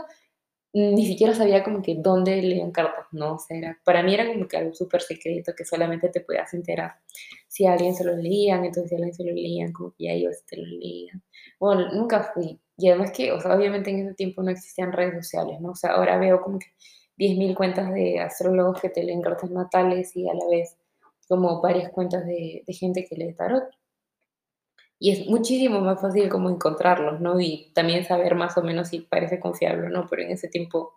ni 0.73 1.07
siquiera 1.07 1.33
sabía 1.33 1.63
como 1.63 1.81
que 1.81 1.95
dónde 1.97 2.43
leían 2.43 2.73
cartas 2.73 3.07
no 3.13 3.35
o 3.35 3.39
sea 3.39 3.79
para 3.85 4.03
mí 4.03 4.13
era 4.13 4.27
como 4.27 4.49
que 4.49 4.57
algo 4.57 4.75
súper 4.75 5.01
secreto 5.01 5.53
que 5.57 5.65
solamente 5.65 6.09
te 6.09 6.23
podías 6.23 6.53
enterar 6.55 6.97
si 7.47 7.67
a 7.67 7.75
alguien 7.75 7.95
se 7.95 8.03
lo 8.03 8.17
leían 8.17 8.65
entonces 8.65 8.89
si 8.89 8.97
a 8.97 8.99
alguien 8.99 9.15
se 9.15 9.25
lo 9.25 9.33
leían 9.33 9.73
como 9.73 9.93
que 9.93 10.07
ya 10.07 10.13
ellos 10.13 10.45
te 10.45 10.57
lo 10.57 10.67
leían. 10.67 11.23
Bueno 11.61 11.93
nunca 11.93 12.33
fui 12.35 12.61
y 12.79 12.89
además 12.89 13.11
que, 13.13 13.33
o 13.33 13.41
sea, 13.41 13.55
obviamente 13.55 13.91
en 13.91 14.01
ese 14.01 14.15
tiempo 14.15 14.43
no 14.43 14.51
existían 14.51 14.93
redes 14.93 15.15
sociales, 15.15 15.61
¿no? 15.61 15.71
O 15.71 15.75
sea, 15.75 15.93
ahora 15.93 16.19
veo 16.19 16.43
como 16.43 16.59
que 16.59 16.67
10.000 17.17 17.55
cuentas 17.57 17.93
de 17.93 18.21
astrólogos 18.21 18.81
que 18.81 18.91
te 18.91 19.03
leen 19.03 19.23
cartas 19.23 19.51
natales 19.51 20.15
y 20.15 20.29
a 20.29 20.35
la 20.35 20.47
vez 20.51 20.77
como 21.29 21.61
varias 21.63 21.91
cuentas 21.91 22.27
de, 22.27 22.63
gente 22.69 23.07
que 23.09 23.17
lee 23.17 23.35
tarot. 23.35 23.65
Y 24.99 25.13
es 25.13 25.27
muchísimo 25.27 25.81
más 25.81 26.01
fácil 26.01 26.29
como 26.29 26.51
encontrarlos, 26.51 27.21
¿no? 27.21 27.41
Y 27.41 27.73
también 27.75 28.05
saber 28.05 28.35
más 28.35 28.57
o 28.59 28.63
menos 28.63 28.89
si 28.89 29.01
parece 29.01 29.41
confiable 29.41 29.87
o 29.87 29.91
no, 29.91 30.07
pero 30.09 30.23
en 30.23 30.31
ese 30.31 30.49
tiempo 30.49 30.95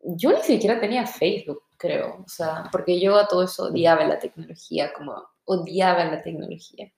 yo 0.00 0.32
ni 0.32 0.40
siquiera 0.42 0.80
tenía 0.80 1.06
Facebook, 1.06 1.62
creo, 1.76 2.22
o 2.24 2.28
sea, 2.28 2.64
porque 2.72 3.00
yo 3.00 3.16
a 3.16 3.26
todo 3.28 3.44
eso 3.44 3.64
odiaba 3.64 4.04
la 4.04 4.18
tecnología, 4.18 4.92
como 4.92 5.14
odiaba 5.44 6.04
la 6.04 6.22
tecnología 6.22 6.92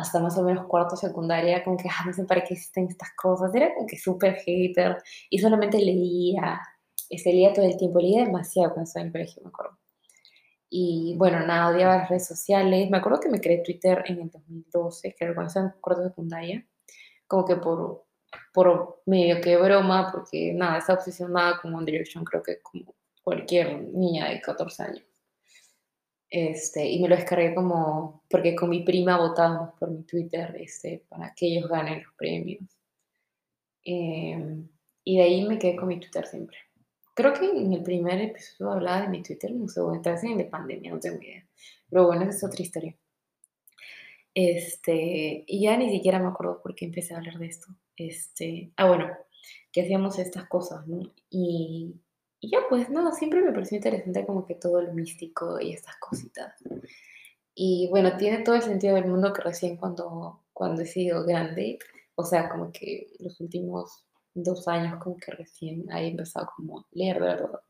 hasta 0.00 0.20
más 0.20 0.36
o 0.38 0.42
menos 0.42 0.66
cuarto 0.66 0.96
secundaria, 0.96 1.62
como 1.62 1.76
que, 1.76 1.88
ah, 1.88 2.04
no 2.06 2.12
sé 2.12 2.24
para 2.24 2.42
qué 2.42 2.54
existen 2.54 2.88
estas 2.88 3.10
cosas, 3.14 3.54
era 3.54 3.74
como 3.74 3.86
que 3.86 3.98
súper 3.98 4.34
hater 4.36 5.02
y 5.28 5.38
solamente 5.38 5.78
leía, 5.78 6.60
se 6.94 7.16
este, 7.16 7.32
leía 7.32 7.52
todo 7.52 7.64
el 7.64 7.76
tiempo, 7.76 8.00
leía 8.00 8.24
demasiado 8.24 8.72
cuando 8.72 8.88
estaba 8.88 9.02
en 9.02 9.06
el 9.08 9.12
colegio, 9.12 9.42
me 9.42 9.48
acuerdo. 9.48 9.78
Y 10.70 11.14
bueno, 11.18 11.44
nada, 11.46 11.70
odiaba 11.70 11.96
las 11.96 12.08
redes 12.08 12.26
sociales, 12.26 12.88
me 12.90 12.98
acuerdo 12.98 13.20
que 13.20 13.28
me 13.28 13.40
creé 13.40 13.62
Twitter 13.62 14.04
en 14.06 14.20
el 14.20 14.30
2012, 14.30 15.16
creo, 15.18 15.34
cuando 15.34 15.48
estaba 15.48 15.66
en 15.66 15.80
cuarto 15.80 16.04
secundaria, 16.04 16.66
como 17.26 17.44
que 17.44 17.56
por, 17.56 18.06
por 18.52 19.02
medio 19.06 19.40
que 19.40 19.56
broma, 19.56 20.10
porque 20.12 20.52
nada, 20.54 20.78
estaba 20.78 20.98
obsesionada 20.98 21.60
con 21.60 21.74
One 21.74 21.90
Direction, 21.90 22.24
creo 22.24 22.42
que 22.42 22.60
como 22.62 22.94
cualquier 23.22 23.82
niña 23.82 24.28
de 24.28 24.40
14 24.40 24.82
años. 24.82 25.09
Este, 26.30 26.88
y 26.88 27.00
me 27.00 27.08
lo 27.08 27.16
descargué 27.16 27.54
como, 27.54 28.22
porque 28.30 28.54
con 28.54 28.70
mi 28.70 28.84
prima 28.84 29.18
votábamos 29.18 29.74
por 29.78 29.90
mi 29.90 30.04
Twitter 30.04 30.56
este, 30.60 31.04
para 31.08 31.34
que 31.34 31.46
ellos 31.46 31.68
ganen 31.68 32.04
los 32.04 32.14
premios. 32.14 32.62
Em, 33.84 34.68
y 35.04 35.16
de 35.16 35.22
ahí 35.22 35.44
me 35.44 35.58
quedé 35.58 35.76
con 35.76 35.88
mi 35.88 35.98
Twitter 35.98 36.26
siempre. 36.26 36.56
Creo 37.14 37.32
que 37.32 37.46
en 37.46 37.72
el 37.72 37.82
primer 37.82 38.20
episodio 38.20 38.72
hablaba 38.72 39.02
de 39.02 39.08
mi 39.08 39.22
Twitter, 39.22 39.50
no 39.52 39.68
sé, 39.68 39.80
tal 40.02 40.14
vez 40.14 40.24
en 40.24 40.38
de 40.38 40.44
pandemia, 40.44 40.92
no 40.92 41.00
tengo 41.00 41.20
idea. 41.20 41.46
Pero 41.88 42.06
bueno, 42.06 42.30
es 42.30 42.44
otra 42.44 42.62
historia. 42.62 42.96
Este, 44.32 45.44
y 45.46 45.62
ya 45.62 45.76
ni 45.76 45.90
siquiera 45.90 46.20
me 46.20 46.28
acuerdo 46.28 46.62
por 46.62 46.74
qué 46.74 46.84
empecé 46.84 47.14
a 47.14 47.18
hablar 47.18 47.38
de 47.38 47.46
esto. 47.46 47.66
Este, 47.96 48.72
ah, 48.76 48.86
bueno, 48.86 49.08
que 49.72 49.82
hacíamos 49.82 50.18
estas 50.18 50.46
cosas, 50.48 50.86
¿no? 50.86 51.12
Y 51.28 51.94
y 52.40 52.50
ya, 52.50 52.60
pues 52.68 52.88
nada, 52.88 53.12
siempre 53.12 53.42
me 53.42 53.52
pareció 53.52 53.76
interesante 53.76 54.24
como 54.24 54.46
que 54.46 54.54
todo 54.54 54.80
lo 54.80 54.92
místico 54.94 55.60
y 55.60 55.72
estas 55.72 55.96
cositas. 55.96 56.54
Y 57.54 57.88
bueno, 57.90 58.16
tiene 58.16 58.42
todo 58.42 58.54
el 58.54 58.62
sentido 58.62 58.94
del 58.94 59.06
mundo 59.06 59.32
que 59.32 59.42
recién 59.42 59.76
cuando, 59.76 60.40
cuando 60.52 60.82
he 60.82 60.86
sido 60.86 61.24
grande, 61.24 61.78
o 62.14 62.24
sea, 62.24 62.48
como 62.48 62.72
que 62.72 63.08
los 63.18 63.38
últimos 63.40 64.06
dos 64.34 64.66
años 64.68 65.02
como 65.02 65.16
que 65.16 65.32
recién 65.32 65.84
he 65.92 66.08
empezado 66.08 66.48
como 66.56 66.80
a 66.80 66.86
leer 66.92 67.20
de 67.20 67.26
verdad, 67.26 67.60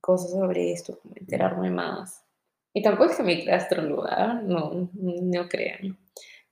Cosas 0.00 0.30
sobre 0.30 0.72
esto, 0.72 1.00
como 1.00 1.14
enterarme 1.16 1.70
más. 1.70 2.24
Y 2.72 2.82
tampoco 2.82 3.10
es 3.10 3.16
que 3.16 3.24
me 3.24 3.42
crea 3.42 3.82
lugar 3.82 4.44
no, 4.44 4.88
no 4.92 5.48
crean. 5.48 5.98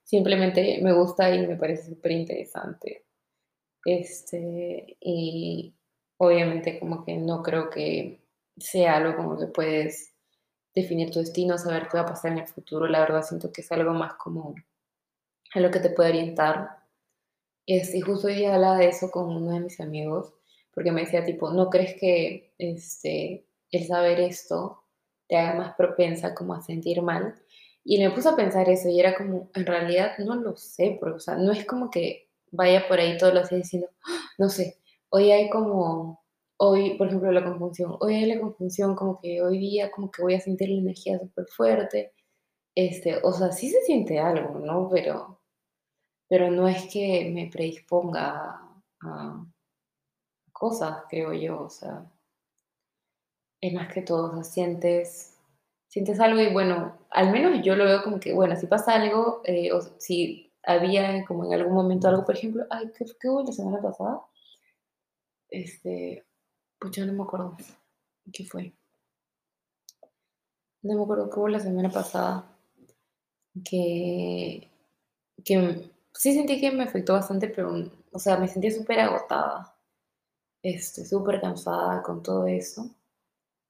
Simplemente 0.03 0.81
me 0.83 0.92
gusta 0.92 1.33
y 1.33 1.47
me 1.47 1.57
parece 1.57 1.90
súper 1.90 2.11
interesante. 2.12 3.05
Este, 3.85 4.97
y, 5.01 5.76
obviamente 6.18 6.79
como 6.79 7.05
que 7.05 7.16
no 7.16 7.42
creo 7.42 7.70
que 7.70 8.20
sea 8.57 8.96
algo 8.96 9.16
como 9.16 9.38
que 9.38 9.46
puedes 9.46 10.12
definir 10.74 11.11
tu 11.11 11.20
destino, 11.20 11.59
saber 11.59 11.88
qué 11.88 11.96
va 11.96 12.05
a 12.05 12.07
pasar 12.07 12.33
en 12.33 12.38
el 12.38 12.46
futuro. 12.46 12.87
La 12.87 13.00
verdad 13.00 13.22
siento 13.22 13.52
que 13.52 13.62
es 13.62 13.72
algo 13.72 13.92
más 13.92 14.14
como 14.14 14.55
a 15.55 15.61
lo 15.61 15.70
que 15.70 15.81
te 15.81 15.90
puede 15.90 16.11
orientar. 16.11 16.79
Este, 17.66 17.98
y 17.98 18.00
justo 18.02 18.29
hoy 18.29 18.37
día 18.37 18.55
hablaba 18.55 18.79
de 18.79 18.88
eso 18.88 19.11
con 19.11 19.35
uno 19.35 19.52
de 19.52 19.61
mis 19.61 19.81
amigos, 19.81 20.33
porque 20.72 20.92
me 20.92 21.00
decía 21.02 21.24
tipo, 21.24 21.50
¿no 21.50 21.70
crees 21.70 21.98
que 21.98 22.52
este, 22.59 23.46
el 23.70 23.87
saber 23.87 24.20
esto 24.20 24.83
te 25.26 25.37
haga 25.37 25.55
más 25.55 25.74
propensa 25.76 26.35
como 26.35 26.55
a 26.55 26.62
sentir 26.62 27.02
mal? 27.02 27.35
Y 27.83 27.98
me 27.98 28.11
puse 28.11 28.29
a 28.29 28.37
pensar 28.37 28.68
eso 28.68 28.88
y 28.88 29.00
era 29.00 29.14
como, 29.14 29.48
en 29.55 29.66
realidad 29.66 30.18
no 30.18 30.35
lo 30.35 30.57
sé, 30.57 30.96
porque, 31.00 31.16
o 31.16 31.20
sea, 31.20 31.37
no 31.37 31.52
es 31.52 31.64
como 31.64 31.90
que 31.90 32.29
vaya 32.50 32.87
por 32.88 33.00
ahí 33.00 33.16
todos 33.16 33.33
los 33.33 33.48
días 33.48 33.62
diciendo, 33.62 33.88
¡Ah! 34.07 34.31
no 34.38 34.48
sé, 34.48 34.76
hoy 35.11 35.31
hay 35.33 35.51
como, 35.51 36.23
hoy, 36.59 36.97
por 36.99 37.09
ejemplo, 37.09 37.33
la 37.33 37.45
conjunción, 37.45 37.97
hoy 38.01 38.14
hay 38.16 38.27
la 38.27 38.40
conjunción 38.40 38.95
como 38.97 39.19
que 39.21 39.42
hoy 39.42 39.59
día 39.59 39.90
como 39.90 40.11
que 40.11 40.23
voy 40.23 40.35
a 40.35 40.40
sentir 40.40 40.69
la 40.71 40.79
energía 40.81 41.19
súper 41.19 41.47
fuerte, 41.49 42.12
este, 42.77 43.19
o 43.23 43.33
sea, 43.33 43.53
sí 43.53 43.71
se 43.71 43.83
siente 43.83 44.19
algo, 44.21 44.59
¿no? 44.61 44.88
Pero, 44.90 45.40
pero 46.29 46.51
no 46.51 46.69
es 46.69 46.92
que 46.92 47.31
me 47.35 47.49
predisponga 47.51 48.61
a 49.03 49.47
cosas, 50.53 51.05
creo 51.09 51.33
yo, 51.33 51.62
o 51.62 51.71
sea, 51.71 52.05
es 53.61 53.73
más 53.75 53.92
que 53.92 54.03
todo, 54.03 54.31
o 54.31 54.35
sea, 54.35 54.45
sientes 54.45 55.37
sientes 55.88 56.21
algo 56.21 56.40
y 56.40 56.53
bueno, 56.53 56.99
al 57.11 57.31
menos 57.33 57.62
yo 57.64 57.75
lo 57.77 57.85
veo 57.85 58.03
como 58.03 58.21
que, 58.21 58.35
bueno, 58.35 58.55
si 58.57 58.66
pasa 58.66 58.95
algo, 58.95 59.40
eh, 59.45 59.73
o 59.73 59.81
si 59.99 60.53
había 60.62 61.25
como 61.25 61.45
en 61.47 61.55
algún 61.55 61.75
momento 61.75 62.09
algo, 62.09 62.25
por 62.25 62.37
ejemplo, 62.37 62.64
ay, 62.71 62.90
¿qué, 62.97 63.07
qué 63.21 63.29
hubo 63.31 63.42
la 63.42 63.53
semana 63.53 63.81
pasada? 63.81 64.21
Este, 65.51 66.25
pues 66.79 66.93
ya 66.93 67.05
no 67.07 67.13
me 67.13 67.25
acuerdo 67.25 67.57
qué 68.33 68.45
fue. 68.47 68.75
No 70.81 70.95
me 70.95 71.03
acuerdo 71.03 71.29
qué 71.29 71.39
hubo 71.39 71.49
la 71.49 71.61
semana 71.61 71.91
pasada, 71.91 72.47
que, 73.65 74.69
que 75.45 75.91
sí 76.15 76.35
sentí 76.35 76.61
que 76.61 76.73
me 76.73 76.85
afectó 76.85 77.15
bastante, 77.15 77.49
pero, 77.49 77.75
o 78.13 78.19
sea, 78.19 78.39
me 78.39 78.49
sentía 78.49 78.71
súper 78.71 79.01
agotada, 79.01 79.77
este, 80.63 81.05
súper 81.07 81.41
cansada 81.41 82.03
con 82.03 82.23
todo 82.23 82.47
eso. 82.47 82.91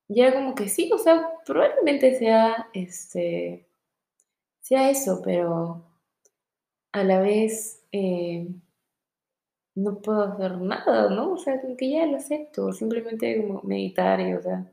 Y 0.08 0.22
era 0.22 0.34
como 0.34 0.54
que 0.54 0.68
sí, 0.68 0.90
o 0.92 0.98
sea, 0.98 1.30
probablemente 1.46 2.18
sea, 2.18 2.68
este, 2.74 3.66
sea 4.60 4.90
eso, 4.90 5.22
pero 5.24 5.84
a 6.92 7.04
la 7.04 7.20
vez 7.20 7.82
eh, 7.92 8.48
no 9.76 10.00
puedo 10.02 10.22
hacer 10.24 10.58
nada, 10.60 11.08
¿no? 11.10 11.34
O 11.34 11.38
sea, 11.38 11.60
como 11.60 11.76
que 11.76 11.90
ya 11.90 12.06
lo 12.06 12.16
acepto, 12.16 12.72
simplemente 12.72 13.40
como 13.46 13.62
meditar 13.62 14.20
y, 14.20 14.34
o 14.34 14.42
sea, 14.42 14.66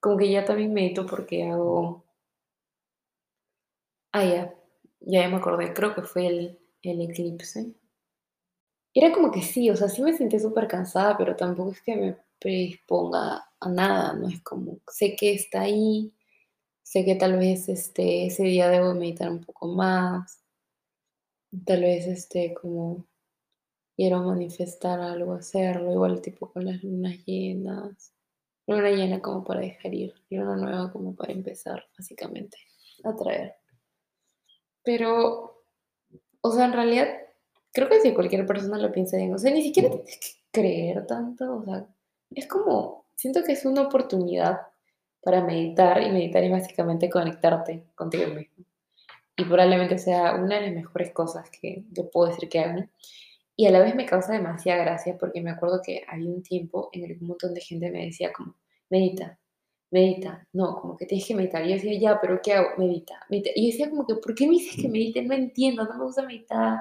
como 0.00 0.16
que 0.18 0.30
ya 0.30 0.44
también 0.44 0.72
medito 0.72 1.04
porque 1.06 1.48
hago... 1.48 2.04
Ah, 4.12 4.24
ya, 4.24 4.54
ya 5.00 5.28
me 5.28 5.36
acordé, 5.38 5.74
creo 5.74 5.94
que 5.96 6.02
fue 6.02 6.26
el, 6.28 6.58
el 6.82 7.00
eclipse. 7.00 7.74
Era 8.94 9.12
como 9.12 9.32
que 9.32 9.42
sí, 9.42 9.68
o 9.70 9.76
sea, 9.76 9.88
sí 9.88 10.00
me 10.02 10.16
sentí 10.16 10.38
súper 10.38 10.68
cansada, 10.68 11.16
pero 11.18 11.34
tampoco 11.36 11.72
es 11.72 11.82
que 11.82 11.96
me 11.96 12.16
predisponga 12.38 13.48
a 13.60 13.68
nada, 13.68 14.12
no 14.14 14.28
es 14.28 14.40
como, 14.42 14.78
sé 14.88 15.16
que 15.16 15.34
está 15.34 15.62
ahí, 15.62 16.12
sé 16.82 17.04
que 17.04 17.16
tal 17.16 17.38
vez 17.38 17.68
este, 17.68 18.26
ese 18.26 18.44
día 18.44 18.68
debo 18.70 18.94
meditar 18.94 19.30
un 19.30 19.42
poco 19.44 19.68
más, 19.68 20.42
tal 21.64 21.82
vez 21.82 22.06
este, 22.08 22.54
como 22.54 23.06
quiero 24.00 24.22
manifestar 24.22 24.98
algo, 24.98 25.34
hacerlo, 25.34 25.92
igual 25.92 26.22
tipo 26.22 26.50
con 26.50 26.64
las 26.64 26.82
lunas 26.82 27.22
llenas, 27.26 28.14
luna 28.66 28.88
llena 28.88 29.20
como 29.20 29.44
para 29.44 29.60
dejar 29.60 29.92
ir, 29.92 30.14
luna 30.30 30.56
nueva 30.56 30.90
como 30.90 31.14
para 31.14 31.34
empezar, 31.34 31.84
básicamente, 31.98 32.56
a 33.04 33.14
traer. 33.14 33.56
Pero, 34.82 35.64
o 36.40 36.50
sea, 36.50 36.64
en 36.64 36.72
realidad, 36.72 37.08
creo 37.74 37.90
que 37.90 38.00
si 38.00 38.14
cualquier 38.14 38.46
persona 38.46 38.78
lo 38.78 38.90
piensa 38.90 39.18
bien, 39.18 39.34
o 39.34 39.38
sea, 39.38 39.52
ni 39.52 39.60
siquiera 39.60 39.90
tienes 39.90 40.18
que 40.18 40.48
creer 40.50 41.06
tanto, 41.06 41.56
o 41.58 41.62
sea, 41.62 41.86
es 42.30 42.46
como, 42.46 43.04
siento 43.16 43.44
que 43.44 43.52
es 43.52 43.66
una 43.66 43.82
oportunidad 43.82 44.62
para 45.20 45.44
meditar 45.44 46.02
y 46.02 46.10
meditar 46.10 46.42
es 46.42 46.50
básicamente 46.50 47.10
conectarte 47.10 47.84
contigo 47.94 48.28
mismo. 48.28 48.64
Y 49.36 49.44
probablemente 49.44 49.98
sea 49.98 50.36
una 50.36 50.54
de 50.54 50.68
las 50.68 50.74
mejores 50.74 51.12
cosas 51.12 51.50
que 51.50 51.84
yo 51.92 52.10
puedo 52.10 52.30
decir 52.30 52.48
que 52.48 52.60
hago. 52.60 52.86
Y 53.60 53.66
a 53.66 53.70
la 53.70 53.80
vez 53.80 53.94
me 53.94 54.06
causa 54.06 54.32
demasiada 54.32 54.82
gracia 54.82 55.18
porque 55.18 55.42
me 55.42 55.50
acuerdo 55.50 55.82
que 55.84 56.02
había 56.08 56.30
un 56.30 56.42
tiempo 56.42 56.88
en 56.94 57.04
el 57.04 57.18
que 57.18 57.22
un 57.22 57.28
montón 57.28 57.52
de 57.52 57.60
gente 57.60 57.90
me 57.90 58.06
decía 58.06 58.32
como, 58.32 58.54
medita, 58.88 59.38
medita, 59.90 60.48
no, 60.54 60.80
como 60.80 60.96
que 60.96 61.04
tienes 61.04 61.28
que 61.28 61.34
meditar. 61.34 61.66
Y 61.66 61.68
yo 61.68 61.74
decía, 61.74 62.00
ya, 62.00 62.20
pero 62.22 62.40
¿qué 62.42 62.54
hago? 62.54 62.68
Medita, 62.78 63.20
medita. 63.28 63.50
Y 63.54 63.66
yo 63.66 63.72
decía 63.72 63.90
como 63.90 64.06
que, 64.06 64.14
¿por 64.14 64.34
qué 64.34 64.46
me 64.46 64.52
dices 64.52 64.80
que 64.80 64.88
medite? 64.88 65.20
No 65.20 65.34
entiendo, 65.34 65.84
no 65.84 65.98
me 65.98 66.04
gusta 66.04 66.22
meditar. 66.22 66.78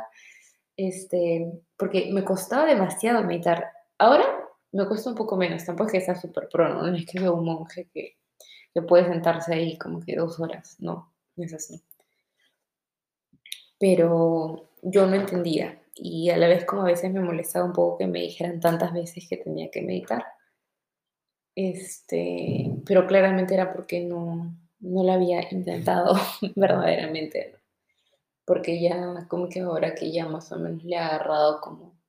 Este, 0.77 1.51
porque 1.75 2.13
me 2.13 2.23
costaba 2.23 2.65
demasiado 2.65 3.25
meditar. 3.25 3.73
Ahora 3.97 4.23
me 4.71 4.87
cuesta 4.87 5.09
un 5.09 5.17
poco 5.17 5.35
menos, 5.35 5.65
tampoco 5.65 5.87
es 5.87 5.91
que 5.91 6.01
sea 6.05 6.15
súper 6.15 6.47
pro, 6.47 6.69
¿no? 6.69 6.95
es 6.95 7.05
que 7.05 7.19
sea 7.19 7.33
un 7.33 7.43
monje 7.43 7.89
que, 7.93 8.15
que 8.73 8.81
puede 8.83 9.05
sentarse 9.05 9.53
ahí 9.53 9.77
como 9.77 9.99
que 9.99 10.15
dos 10.15 10.39
horas, 10.39 10.77
no, 10.79 11.13
no 11.35 11.43
es 11.43 11.53
así. 11.53 11.83
Pero 13.77 14.69
yo 14.81 15.05
no 15.07 15.15
entendía 15.15 15.81
y 16.01 16.29
a 16.29 16.37
la 16.37 16.47
vez 16.47 16.65
como 16.65 16.83
a 16.83 16.85
veces 16.85 17.11
me 17.11 17.21
molestaba 17.21 17.65
un 17.65 17.73
poco 17.73 17.97
que 17.99 18.07
me 18.07 18.21
dijeran 18.21 18.59
tantas 18.59 18.93
veces 18.93 19.27
que 19.29 19.37
tenía 19.37 19.69
que 19.71 19.81
meditar. 19.81 20.25
Este, 21.55 22.71
pero 22.85 23.05
claramente 23.07 23.53
era 23.53 23.73
porque 23.73 24.01
no, 24.01 24.55
no 24.79 25.03
lo 25.03 25.11
había 25.11 25.41
intentado 25.51 26.15
verdaderamente, 26.55 27.55
porque 28.45 28.81
ya 28.81 29.27
como 29.27 29.49
que 29.49 29.61
ahora 29.61 29.95
que 29.95 30.11
ya 30.11 30.27
más 30.27 30.51
o 30.51 30.59
menos 30.59 30.83
le 30.83 30.97
ha 30.97 31.07
agarrado 31.07 31.59
como 31.61 31.99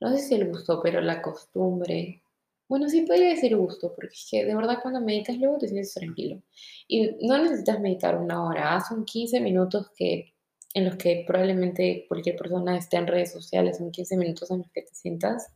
no 0.00 0.10
sé 0.10 0.18
si 0.18 0.34
el 0.34 0.48
gusto, 0.48 0.80
pero 0.82 1.00
la 1.00 1.22
costumbre. 1.22 2.22
Bueno, 2.68 2.88
sí 2.88 3.02
podría 3.02 3.30
decir 3.30 3.56
gusto, 3.56 3.94
porque 3.94 4.44
de 4.44 4.54
verdad 4.54 4.78
cuando 4.82 5.00
meditas 5.00 5.36
luego 5.38 5.58
te 5.58 5.68
sientes 5.68 5.94
tranquilo. 5.94 6.42
Y 6.86 7.16
no 7.26 7.38
necesitas 7.38 7.80
meditar 7.80 8.16
una 8.16 8.44
hora, 8.44 8.80
son 8.80 9.04
15 9.04 9.40
minutos 9.40 9.90
que, 9.96 10.34
en 10.74 10.84
los 10.84 10.96
que 10.96 11.24
probablemente 11.26 12.06
cualquier 12.08 12.36
persona 12.36 12.76
esté 12.76 12.96
en 12.96 13.06
redes 13.06 13.32
sociales, 13.32 13.78
son 13.78 13.90
15 13.90 14.16
minutos 14.16 14.50
en 14.50 14.58
los 14.58 14.70
que 14.70 14.82
te 14.82 14.94
sientas 14.94 15.48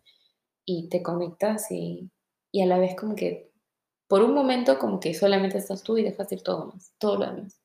y 0.64 0.88
te 0.88 1.02
conectas 1.02 1.70
y, 1.70 2.10
y 2.50 2.62
a 2.62 2.66
la 2.66 2.78
vez 2.78 2.94
como 2.96 3.14
que 3.14 3.52
por 4.08 4.22
un 4.22 4.34
momento 4.34 4.78
como 4.78 5.00
que 5.00 5.14
solamente 5.14 5.58
estás 5.58 5.82
tú 5.82 5.96
y 5.96 6.02
dejas 6.02 6.30
ir 6.32 6.42
todo 6.42 6.66
más, 6.66 6.94
todo 6.98 7.18
lo 7.18 7.34
demás. 7.34 7.62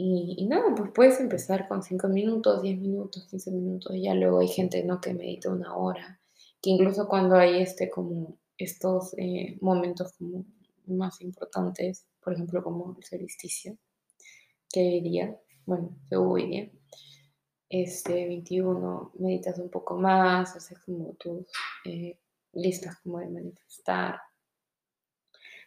Y, 0.00 0.46
nada, 0.46 0.72
pues 0.76 0.92
puedes 0.94 1.18
empezar 1.18 1.66
con 1.66 1.82
5 1.82 2.06
minutos, 2.06 2.62
10 2.62 2.78
minutos, 2.78 3.26
15 3.28 3.50
minutos, 3.50 3.96
y 3.96 4.02
ya 4.02 4.14
luego 4.14 4.38
hay 4.38 4.46
gente 4.46 4.84
¿no? 4.84 5.00
que 5.00 5.12
medita 5.12 5.50
una 5.50 5.76
hora, 5.76 6.20
que 6.62 6.70
incluso 6.70 7.08
cuando 7.08 7.34
hay 7.34 7.60
este, 7.60 7.90
como 7.90 8.38
estos 8.56 9.12
eh, 9.18 9.58
momentos 9.60 10.12
como 10.16 10.44
más 10.86 11.20
importantes, 11.20 12.06
por 12.22 12.32
ejemplo 12.32 12.62
como 12.62 12.94
el 12.96 13.02
solsticio, 13.02 13.76
que 14.70 14.80
hoy 14.80 15.00
día, 15.00 15.36
bueno, 15.66 15.96
que 16.08 16.16
hubo 16.16 16.32
hoy 16.32 16.46
día, 16.46 16.70
este 17.68 18.26
21, 18.26 19.12
meditas 19.18 19.58
un 19.58 19.70
poco 19.70 19.96
más, 19.96 20.56
haces 20.56 20.78
como 20.80 21.14
tus 21.14 21.46
eh, 21.84 22.18
listas 22.52 22.96
como 23.00 23.18
de 23.18 23.28
manifestar. 23.28 24.20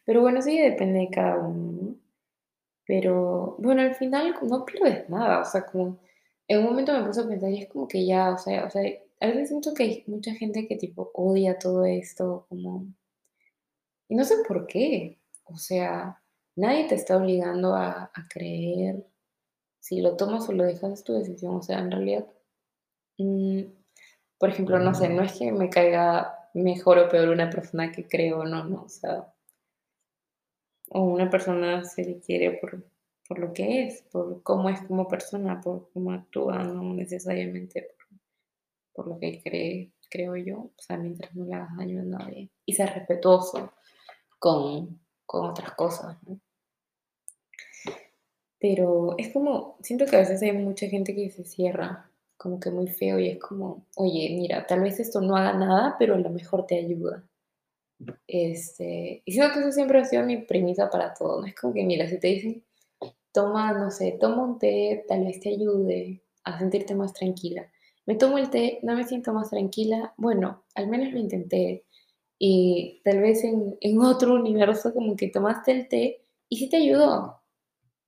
Pero 0.05 0.21
bueno, 0.21 0.41
sí 0.41 0.59
depende 0.59 0.99
de 0.99 1.09
cada 1.09 1.37
uno, 1.37 1.95
pero 2.85 3.55
bueno, 3.59 3.81
al 3.81 3.95
final 3.95 4.35
no 4.41 4.65
pierdes 4.65 5.09
nada, 5.09 5.41
o 5.41 5.45
sea, 5.45 5.65
como 5.65 5.99
en 6.47 6.59
un 6.59 6.65
momento 6.65 6.91
me 6.93 7.05
puse 7.05 7.21
a 7.21 7.27
pensar 7.27 7.51
y 7.51 7.61
es 7.61 7.69
como 7.69 7.87
que 7.87 8.05
ya, 8.05 8.31
o 8.31 8.37
sea, 8.37 8.65
o 8.65 8.69
sea, 8.69 8.81
a 9.21 9.27
veces 9.27 9.49
siento 9.49 9.73
que 9.73 9.83
hay 9.83 10.03
mucha 10.07 10.33
gente 10.33 10.67
que 10.67 10.75
tipo 10.75 11.11
odia 11.13 11.57
todo 11.59 11.85
esto, 11.85 12.45
como... 12.49 12.87
Y 14.09 14.15
no 14.15 14.25
sé 14.25 14.35
por 14.47 14.67
qué, 14.67 15.19
o 15.45 15.57
sea, 15.57 16.21
nadie 16.55 16.87
te 16.87 16.95
está 16.95 17.17
obligando 17.17 17.75
a, 17.75 18.11
creer, 18.29 19.05
si 19.79 20.01
lo 20.01 20.15
tomas 20.15 20.47
o 20.49 20.53
lo 20.53 20.63
dejas 20.63 20.93
es 20.93 21.03
tu 21.03 21.13
decisión, 21.13 21.55
o 21.55 21.61
sea, 21.61 21.79
en 21.79 21.91
realidad, 21.91 22.25
mm, 23.17 23.61
por 24.37 24.49
ejemplo, 24.49 24.79
no 24.79 24.93
sé, 24.93 25.09
no 25.09 25.23
es 25.23 25.33
que 25.33 25.51
me 25.51 25.69
caiga 25.69 26.49
mejor 26.53 26.99
o 26.99 27.09
peor 27.09 27.29
una 27.29 27.49
persona 27.49 27.91
que 27.91 28.07
creo, 28.07 28.43
no, 28.45 28.63
no, 28.63 28.83
o 28.83 28.89
sea, 28.89 29.33
o 30.89 31.03
una 31.03 31.29
persona 31.29 31.83
se 31.83 32.03
le 32.03 32.19
quiere 32.19 32.51
por, 32.51 32.83
por 33.27 33.39
lo 33.39 33.53
que 33.53 33.87
es, 33.87 34.01
por 34.11 34.43
cómo 34.43 34.69
es 34.69 34.81
como 34.81 35.07
persona, 35.07 35.61
por 35.61 35.89
cómo 35.93 36.11
actúa, 36.11 36.63
no 36.63 36.93
necesariamente 36.93 37.95
por, 38.93 39.07
lo 39.07 39.17
que 39.17 39.41
cree, 39.41 39.93
creo 40.09 40.35
yo, 40.35 40.57
o 40.57 40.73
sea, 40.77 40.97
mientras 40.97 41.33
no 41.33 41.45
le 41.45 41.55
hagas 41.55 41.77
daño 41.77 42.01
a 42.01 42.03
nadie 42.03 42.49
y 42.65 42.73
ser 42.73 42.93
respetuoso 42.93 43.71
con, 44.37 44.99
con 45.31 45.49
otras 45.49 45.71
cosas. 45.75 46.17
Pero 48.59 49.15
es 49.17 49.31
como, 49.31 49.77
siento 49.81 50.05
que 50.05 50.17
a 50.17 50.19
veces 50.19 50.41
hay 50.41 50.51
mucha 50.51 50.87
gente 50.87 51.15
que 51.15 51.29
se 51.29 51.45
cierra 51.45 52.11
como 52.35 52.59
que 52.59 52.69
muy 52.69 52.87
feo 52.87 53.17
y 53.17 53.29
es 53.29 53.39
como, 53.39 53.85
oye, 53.95 54.35
mira, 54.37 54.67
tal 54.67 54.81
vez 54.81 54.99
esto 54.99 55.21
no 55.21 55.37
haga 55.37 55.53
nada, 55.53 55.95
pero 55.97 56.15
a 56.15 56.17
lo 56.17 56.29
mejor 56.31 56.65
te 56.65 56.77
ayuda. 56.77 57.23
Este, 58.27 59.21
y 59.23 59.31
siento 59.31 59.53
que 59.53 59.59
eso 59.61 59.71
siempre 59.71 60.01
ha 60.01 60.03
sido 60.03 60.23
mi 60.25 60.37
premisa 60.39 60.89
para 60.89 61.13
todo, 61.13 61.39
¿no? 61.39 61.47
Es 61.47 61.55
como 61.55 61.73
que, 61.73 61.85
mira, 61.85 62.09
si 62.09 62.19
te 62.19 62.27
dicen, 62.27 62.65
toma, 63.31 63.71
no 63.71 63.89
sé, 63.89 64.17
toma 64.19 64.43
un 64.43 64.59
té, 64.59 65.05
tal 65.07 65.23
vez 65.23 65.39
te 65.39 65.47
ayude 65.47 66.23
a 66.43 66.59
sentirte 66.59 66.93
más 66.93 67.13
tranquila. 67.13 67.71
Me 68.05 68.15
tomo 68.15 68.37
el 68.37 68.49
té, 68.49 68.79
no 68.83 68.95
me 68.97 69.05
siento 69.05 69.31
más 69.31 69.49
tranquila, 69.49 70.13
bueno, 70.17 70.65
al 70.75 70.87
menos 70.87 71.13
lo 71.13 71.19
intenté. 71.19 71.85
Y 72.43 73.03
tal 73.03 73.21
vez 73.21 73.43
en, 73.43 74.01
otro 74.01 74.33
universo 74.33 74.95
como 74.95 75.15
que 75.15 75.27
tomaste 75.27 75.73
el 75.73 75.87
té 75.87 76.25
y 76.49 76.57
sí 76.57 76.69
te 76.69 76.77
ayudó. 76.77 77.39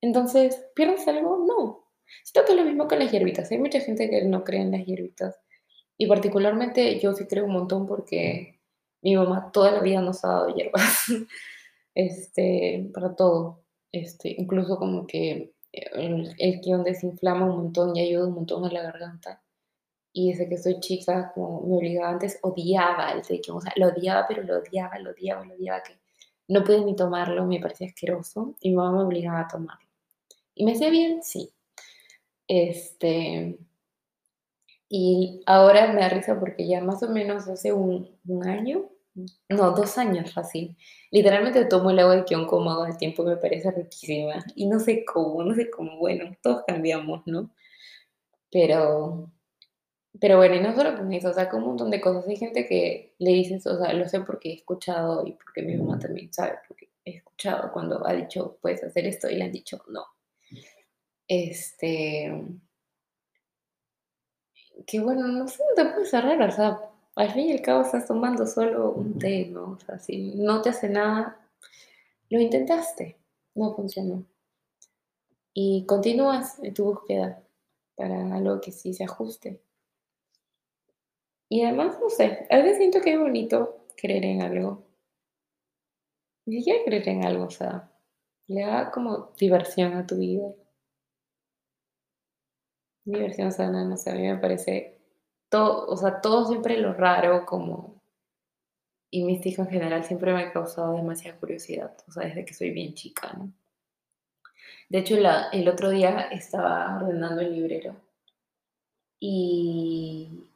Entonces, 0.02 0.60
¿pierdes 0.74 1.08
algo? 1.08 1.46
No. 1.46 1.88
Siento 2.24 2.48
que 2.48 2.54
es 2.54 2.58
lo 2.58 2.65
mismo 2.65 2.88
con 2.88 2.98
las 2.98 3.12
hierbitas. 3.12 3.52
Hay 3.52 3.60
mucha 3.60 3.80
gente 3.80 4.10
que 4.10 4.26
no 4.26 4.43
cree 4.43 4.62
en 4.62 4.72
las 4.72 4.88
hierbitas. 4.88 5.39
Y 6.00 6.08
particularmente 6.08 7.00
yo 7.00 7.13
sí 7.13 7.28
creo 7.28 7.46
un 7.46 7.52
montón 7.52 7.86
porque 7.86 8.60
mi 9.04 9.15
mamá 9.15 9.52
toda 9.54 9.69
la 9.69 9.82
vida 9.82 10.02
nos 10.02 10.26
ha 10.26 10.30
dado 10.30 10.56
hierbas. 10.56 11.04
este, 11.93 12.89
para 12.91 13.15
todo. 13.15 13.63
Este, 13.91 14.34
incluso 14.36 14.80
como 14.80 15.06
que 15.06 15.54
el, 15.72 16.34
el 16.39 16.60
guion 16.60 16.84
desinflama 16.84 17.46
un 17.46 17.65
montón 17.65 17.96
y 17.96 18.02
ayuda 18.02 18.30
un 18.30 18.34
montón 18.34 18.65
a 18.65 18.72
la 18.72 18.82
garganta. 18.82 19.43
Y 20.13 20.32
desde 20.32 20.47
que 20.47 20.58
soy 20.58 20.80
chica, 20.80 21.32
como 21.34 21.62
me 21.62 21.78
obligaba 21.78 22.10
antes, 22.12 22.39
odiaba 22.43 23.12
el 23.12 23.23
té, 23.23 23.41
o 23.49 23.60
sea, 23.60 23.73
lo 23.76 23.88
odiaba, 23.88 24.26
pero 24.28 24.43
lo 24.43 24.60
odiaba, 24.60 24.99
lo 24.99 25.12
odiaba, 25.12 25.43
lo 25.45 25.56
odiaba, 25.56 25.82
que 25.84 25.97
no 26.47 26.63
pude 26.63 26.86
ni 26.86 26.95
tomarlo, 26.95 27.45
me 27.45 27.60
parecía 27.60 27.88
asqueroso, 27.88 28.56
y 28.62 28.69
mi 28.69 28.76
mamá 28.76 28.99
me 28.99 29.04
obligaba 29.06 29.41
a 29.41 29.47
tomarlo. 29.47 29.89
¿Y 30.56 30.65
me 30.65 30.73
hacía 30.73 30.89
bien? 30.89 31.23
Sí. 31.23 31.52
Este, 32.47 33.58
y 34.89 35.41
ahora 35.47 35.91
me 35.91 36.02
da 36.02 36.10
risa 36.10 36.39
porque 36.39 36.67
ya 36.67 36.80
más 36.82 37.02
o 37.02 37.10
menos 37.10 37.47
hace 37.47 37.73
un, 37.73 38.15
un 38.28 38.47
año, 38.47 38.89
no, 39.49 39.71
dos 39.71 39.97
años 39.97 40.32
fácil, 40.32 40.78
literalmente 41.12 41.65
tomo 41.65 41.89
el 41.91 41.99
agua 41.99 42.17
de 42.17 42.26
Kion 42.26 42.45
como 42.45 42.71
agua 42.71 42.88
de 42.89 42.95
tiempo, 42.95 43.23
me 43.23 43.38
parece 43.38 43.71
riquísima. 43.71 44.45
Y 44.56 44.67
no 44.67 44.80
sé 44.80 45.04
cómo, 45.06 45.43
no 45.43 45.56
sé 45.56 45.69
cómo, 45.71 45.97
bueno, 45.97 46.26
todos 46.43 46.63
cambiamos, 46.67 47.23
¿no? 47.26 47.49
Pero, 48.52 49.32
pero 50.19 50.38
bueno, 50.38 50.56
y 50.56 50.62
no 50.62 50.76
solo 50.76 50.95
con 50.95 51.12
eso, 51.12 51.30
o 51.30 51.34
sea, 51.34 51.49
con 51.49 51.62
un 51.63 51.69
montón 51.69 51.89
de 51.91 52.02
cosas. 52.02 52.28
Hay 52.28 52.38
gente 52.38 52.67
que 52.67 53.15
le 53.19 53.32
dices, 53.32 53.65
o 53.67 53.78
sea, 53.78 53.93
lo 53.93 54.08
sé 54.08 54.21
porque 54.21 54.52
he 54.52 54.54
escuchado 54.56 55.26
y 55.26 55.34
porque 55.34 55.63
mi 55.63 55.76
mamá 55.76 55.99
también 55.99 56.32
sabe, 56.34 56.60
porque 56.67 56.89
he 57.06 57.17
escuchado 57.17 57.71
cuando 57.71 58.06
ha 58.08 58.13
dicho, 58.13 58.58
puedes 58.62 58.84
hacer 58.84 59.06
esto, 59.08 59.30
y 59.30 59.36
le 59.36 59.45
han 59.45 59.52
dicho, 59.52 59.84
no. 59.89 60.06
Este, 61.28 62.32
que 64.86 64.99
bueno, 64.99 65.28
no 65.28 65.47
sé, 65.47 65.63
no 65.69 65.84
te 65.84 65.89
puedes 65.89 66.10
cerrar, 66.10 66.41
o 66.41 66.52
sea, 66.52 66.80
al 67.15 67.32
fin 67.32 67.49
y 67.49 67.54
al 67.54 67.62
cabo 67.62 67.82
estás 67.82 68.08
tomando 68.08 68.45
solo 68.45 68.91
un 68.91 69.17
té, 69.17 69.45
¿no? 69.47 69.71
O 69.71 69.80
sea, 69.80 69.99
si 69.99 70.36
no 70.36 70.62
te 70.62 70.69
hace 70.69 70.89
nada, 70.89 71.39
lo 72.30 72.39
intentaste, 72.39 73.17
no 73.56 73.76
funcionó. 73.76 74.26
Y 75.54 75.86
continúas 75.86 76.60
en 76.63 76.73
tu 76.73 76.86
búsqueda 76.86 77.41
para 77.95 78.36
algo 78.36 78.60
que 78.62 78.71
sí 78.71 78.93
se 78.93 79.04
ajuste. 79.04 79.62
Y 81.54 81.62
además, 81.62 82.00
no 82.02 82.10
sé, 82.10 82.48
a 82.50 82.58
veces 82.58 82.78
siento 82.78 83.00
que 83.00 83.13
es 83.13 83.20
bonito 83.20 83.86
creer 83.96 84.26
en 84.26 84.42
algo. 84.42 84.88
Ni 86.48 86.58
siquiera 86.58 86.84
creer 86.84 87.08
en 87.10 87.26
algo, 87.26 87.44
o 87.44 87.52
sea, 87.52 87.92
le 88.48 88.62
da 88.62 88.89
como 88.89 89.34
diversión 89.38 89.94
a 89.94 90.08
tu 90.08 90.18
vida. 90.18 90.52
Diversión 93.06 93.52
sana, 93.52 93.86
no 93.86 93.98
sé, 93.98 94.10
a 94.10 94.16
mí 94.16 94.24
me 94.24 94.38
parece 94.38 94.98
todo, 95.48 95.86
o 95.89 95.96
sea, 95.96 96.22
todo 96.22 96.48
siempre 96.48 96.76
lo 96.78 96.92
raro 96.92 97.46
como 97.46 98.02
y 99.12 99.24
místico 99.24 99.62
en 99.62 99.70
general 99.70 100.04
siempre 100.04 100.34
me 100.34 100.42
ha 100.42 100.52
causado 100.52 100.94
demasiada 100.94 101.38
curiosidad, 101.39 101.96
o 102.08 102.12
sea, 102.12 102.26
desde 102.26 102.46
que 102.46 102.56
soy 102.56 102.72
bien 102.72 102.96
chica, 102.96 103.32
¿no? 103.38 103.54
De 104.89 104.98
hecho, 104.98 105.18
la, 105.18 105.50
el 105.50 105.70
otro 105.70 105.92
día 105.92 106.30
estaba 106.32 106.98
ordenando 106.98 107.42
el 107.42 107.54
librero 107.54 107.96
y 109.20 110.50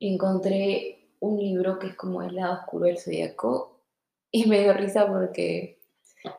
encontré 0.00 1.10
un 1.20 1.38
libro 1.38 1.78
que 1.78 1.88
es 1.88 1.94
como 1.94 2.22
El 2.22 2.36
lado 2.36 2.60
oscuro 2.60 2.86
del 2.86 2.98
zodiaco 2.98 3.80
y 4.30 4.46
me 4.46 4.60
dio 4.60 4.72
risa 4.74 5.06
porque 5.06 5.78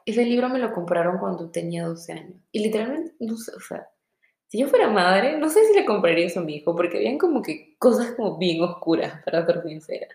ese 0.05 0.25
libro 0.25 0.49
me 0.49 0.59
lo 0.59 0.73
compraron 0.73 1.17
cuando 1.17 1.49
tenía 1.49 1.85
12 1.85 2.13
años. 2.13 2.35
Y 2.51 2.59
literalmente, 2.59 3.13
no 3.19 3.37
sé, 3.37 3.51
o 3.55 3.59
sea, 3.59 3.89
si 4.47 4.59
yo 4.59 4.67
fuera 4.67 4.89
madre, 4.89 5.37
no 5.37 5.49
sé 5.49 5.65
si 5.65 5.73
le 5.73 5.85
compraría 5.85 6.25
eso 6.25 6.39
a 6.39 6.43
mi 6.43 6.55
hijo, 6.55 6.75
porque 6.75 6.97
habían 6.97 7.17
como 7.17 7.41
que 7.41 7.75
cosas 7.77 8.11
como 8.11 8.37
bien 8.37 8.61
oscuras, 8.61 9.21
para 9.25 9.45
ser 9.45 9.61
sincera. 9.63 10.07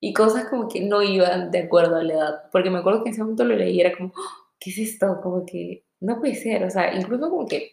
Y 0.00 0.12
cosas 0.12 0.48
como 0.48 0.68
que 0.68 0.80
no 0.80 1.02
iban 1.02 1.50
de 1.50 1.60
acuerdo 1.60 1.96
a 1.96 2.02
la 2.02 2.12
edad. 2.12 2.42
Porque 2.50 2.70
me 2.70 2.78
acuerdo 2.78 3.02
que 3.02 3.10
en 3.10 3.14
ese 3.14 3.22
momento 3.22 3.44
lo 3.44 3.54
leí 3.54 3.76
y 3.76 3.80
era 3.80 3.96
como, 3.96 4.12
¡Ah! 4.16 4.50
¿qué 4.58 4.70
es 4.70 4.78
esto? 4.78 5.20
Como 5.22 5.44
que 5.46 5.84
no 6.00 6.18
puede 6.20 6.34
ser. 6.34 6.64
O 6.64 6.70
sea, 6.70 6.94
incluso 6.94 7.30
como 7.30 7.46
que 7.46 7.72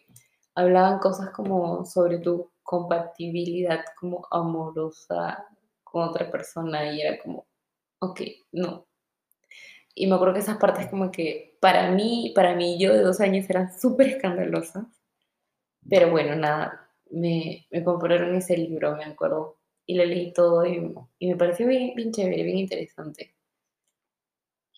hablaban 0.55 0.99
cosas 0.99 1.29
como 1.31 1.85
sobre 1.85 2.19
tu 2.19 2.51
compatibilidad 2.69 3.83
como 3.99 4.27
amorosa 4.29 5.43
con 5.83 6.07
otra 6.07 6.29
persona 6.29 6.93
y 6.93 7.01
era 7.01 7.17
como, 7.17 7.47
ok, 7.97 8.21
no. 8.51 8.85
Y 9.95 10.05
me 10.05 10.13
acuerdo 10.13 10.35
que 10.35 10.41
esas 10.41 10.57
partes 10.57 10.85
como 10.87 11.11
que 11.11 11.57
para 11.59 11.89
mí, 11.89 12.31
para 12.35 12.53
mí 12.53 12.77
yo 12.79 12.93
de 12.93 13.01
dos 13.01 13.21
años 13.21 13.49
eran 13.49 13.73
súper 13.73 14.09
escandalosas. 14.09 14.85
Pero 15.89 16.11
bueno, 16.11 16.35
nada, 16.35 16.91
me, 17.09 17.65
me 17.71 17.83
compraron 17.83 18.35
ese 18.35 18.55
libro, 18.55 18.95
me 18.95 19.05
acuerdo, 19.05 19.57
y 19.87 19.95
lo 19.95 20.05
leí 20.05 20.31
todo 20.31 20.63
y, 20.63 20.93
y 21.17 21.27
me 21.27 21.37
pareció 21.37 21.65
bien, 21.65 21.95
bien 21.95 22.11
chévere, 22.11 22.43
bien 22.43 22.59
interesante. 22.59 23.33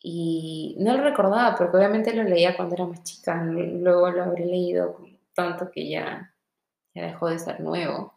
Y 0.01 0.77
no 0.80 0.95
lo 0.95 1.04
recordaba 1.04 1.58
porque 1.58 1.75
obviamente 1.75 2.13
lo 2.15 2.23
leía 2.23 2.56
cuando 2.56 2.75
era 2.75 2.86
más 2.86 3.04
chica, 3.04 3.43
luego 3.43 4.12
lo 4.12 4.23
habré 4.23 4.45
leído 4.45 4.97
tanto 5.34 5.69
que 5.69 5.89
ya, 5.89 6.31
ya 6.93 7.04
dejó 7.04 7.30
de 7.30 7.39
ser 7.39 7.60
nuevo 7.62 8.13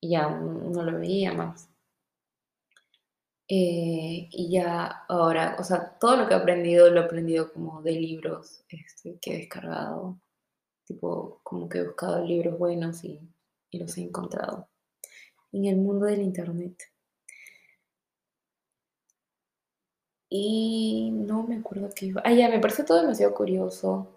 y 0.00 0.10
ya 0.10 0.28
no 0.30 0.82
lo 0.82 0.98
veía 0.98 1.32
más. 1.32 1.68
Eh, 3.48 4.28
y 4.32 4.50
ya 4.50 5.04
ahora, 5.08 5.56
o 5.60 5.64
sea, 5.64 5.96
todo 6.00 6.16
lo 6.16 6.26
que 6.28 6.34
he 6.34 6.36
aprendido 6.36 6.90
lo 6.90 7.00
he 7.00 7.04
aprendido 7.04 7.52
como 7.52 7.80
de 7.82 7.92
libros 7.92 8.64
este, 8.68 9.18
que 9.20 9.34
he 9.34 9.38
descargado, 9.38 10.20
tipo 10.86 11.40
como 11.44 11.68
que 11.68 11.78
he 11.78 11.84
buscado 11.86 12.24
libros 12.24 12.58
buenos 12.58 13.04
y, 13.04 13.20
y 13.70 13.78
los 13.78 13.96
he 13.98 14.02
encontrado 14.02 14.68
en 15.52 15.66
el 15.66 15.76
mundo 15.76 16.06
del 16.06 16.22
internet. 16.22 16.82
Y 20.28 21.10
no 21.12 21.42
me 21.44 21.56
acuerdo 21.56 21.90
qué 21.94 22.06
iba. 22.06 22.22
Ah, 22.24 22.32
ya, 22.32 22.48
me 22.48 22.58
parece 22.60 22.84
todo 22.84 23.00
demasiado 23.00 23.34
curioso. 23.34 24.15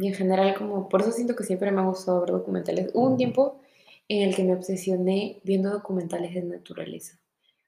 Y 0.00 0.06
en 0.06 0.14
general, 0.14 0.54
como, 0.56 0.88
por 0.88 1.00
eso 1.00 1.10
siento 1.10 1.34
que 1.34 1.42
siempre 1.42 1.72
me 1.72 1.80
ha 1.80 1.84
gustado 1.84 2.20
ver 2.20 2.30
documentales. 2.30 2.92
Hubo 2.94 3.08
un 3.08 3.16
tiempo 3.16 3.58
en 4.06 4.28
el 4.28 4.34
que 4.34 4.44
me 4.44 4.54
obsesioné 4.54 5.40
viendo 5.42 5.70
documentales 5.70 6.34
de 6.34 6.42
naturaleza. 6.44 7.18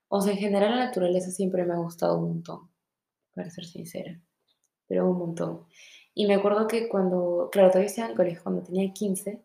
O 0.06 0.20
sea, 0.20 0.32
en 0.32 0.38
general 0.38 0.70
la 0.70 0.86
naturaleza 0.86 1.32
siempre 1.32 1.64
me 1.64 1.74
ha 1.74 1.78
gustado 1.78 2.18
un 2.18 2.28
montón, 2.28 2.70
para 3.34 3.50
ser 3.50 3.64
sincera. 3.64 4.20
Pero 4.86 5.10
un 5.10 5.18
montón. 5.18 5.64
Y 6.14 6.26
me 6.26 6.34
acuerdo 6.34 6.68
que 6.68 6.88
cuando, 6.88 7.48
claro, 7.50 7.70
todavía 7.70 7.88
estaba 7.88 8.06
en 8.06 8.12
el 8.12 8.16
colegio, 8.16 8.42
cuando 8.44 8.62
tenía 8.62 8.92
15, 8.92 9.42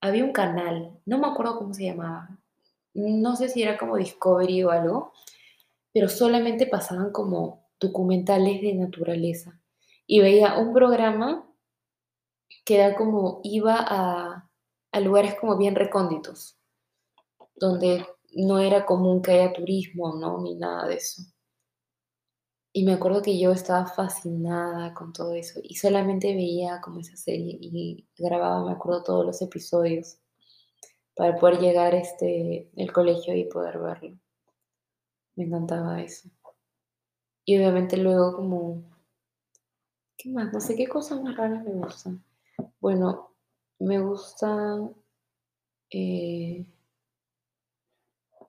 había 0.00 0.24
un 0.24 0.32
canal, 0.32 0.92
no 1.06 1.18
me 1.18 1.26
acuerdo 1.26 1.58
cómo 1.58 1.74
se 1.74 1.86
llamaba. 1.86 2.38
No 2.94 3.34
sé 3.34 3.48
si 3.48 3.64
era 3.64 3.76
como 3.76 3.96
Discovery 3.96 4.62
o 4.62 4.70
algo, 4.70 5.12
pero 5.92 6.08
solamente 6.08 6.68
pasaban 6.68 7.10
como 7.10 7.64
documentales 7.80 8.62
de 8.62 8.74
naturaleza. 8.74 9.60
Y 10.06 10.20
veía 10.20 10.56
un 10.56 10.72
programa 10.72 11.47
que 12.68 12.74
era 12.74 12.94
como, 12.94 13.40
iba 13.44 13.76
a, 13.78 14.46
a 14.92 15.00
lugares 15.00 15.36
como 15.40 15.56
bien 15.56 15.74
recónditos, 15.74 16.58
donde 17.56 18.04
no 18.34 18.58
era 18.58 18.84
común 18.84 19.22
que 19.22 19.32
haya 19.32 19.54
turismo, 19.54 20.14
¿no? 20.16 20.42
Ni 20.42 20.54
nada 20.54 20.86
de 20.86 20.96
eso. 20.96 21.22
Y 22.74 22.84
me 22.84 22.92
acuerdo 22.92 23.22
que 23.22 23.40
yo 23.40 23.52
estaba 23.52 23.86
fascinada 23.86 24.92
con 24.92 25.14
todo 25.14 25.32
eso 25.32 25.60
y 25.62 25.76
solamente 25.76 26.34
veía 26.34 26.82
como 26.82 27.00
esa 27.00 27.16
serie 27.16 27.56
y 27.58 28.06
grababa, 28.18 28.62
me 28.66 28.72
acuerdo, 28.72 29.02
todos 29.02 29.24
los 29.24 29.40
episodios 29.40 30.18
para 31.16 31.38
poder 31.38 31.60
llegar 31.60 31.94
este, 31.94 32.70
el 32.76 32.92
colegio 32.92 33.34
y 33.34 33.44
poder 33.44 33.78
verlo. 33.78 34.18
Me 35.36 35.44
encantaba 35.44 36.02
eso. 36.02 36.28
Y 37.46 37.56
obviamente 37.56 37.96
luego 37.96 38.36
como, 38.36 38.82
¿qué 40.18 40.28
más? 40.28 40.52
No 40.52 40.60
sé 40.60 40.76
qué 40.76 40.86
cosas 40.86 41.22
más 41.22 41.34
raras 41.34 41.64
me 41.64 41.72
gustan. 41.72 42.27
Bueno, 42.80 43.30
me 43.78 44.00
gusta, 44.00 44.80
eh, 45.90 46.64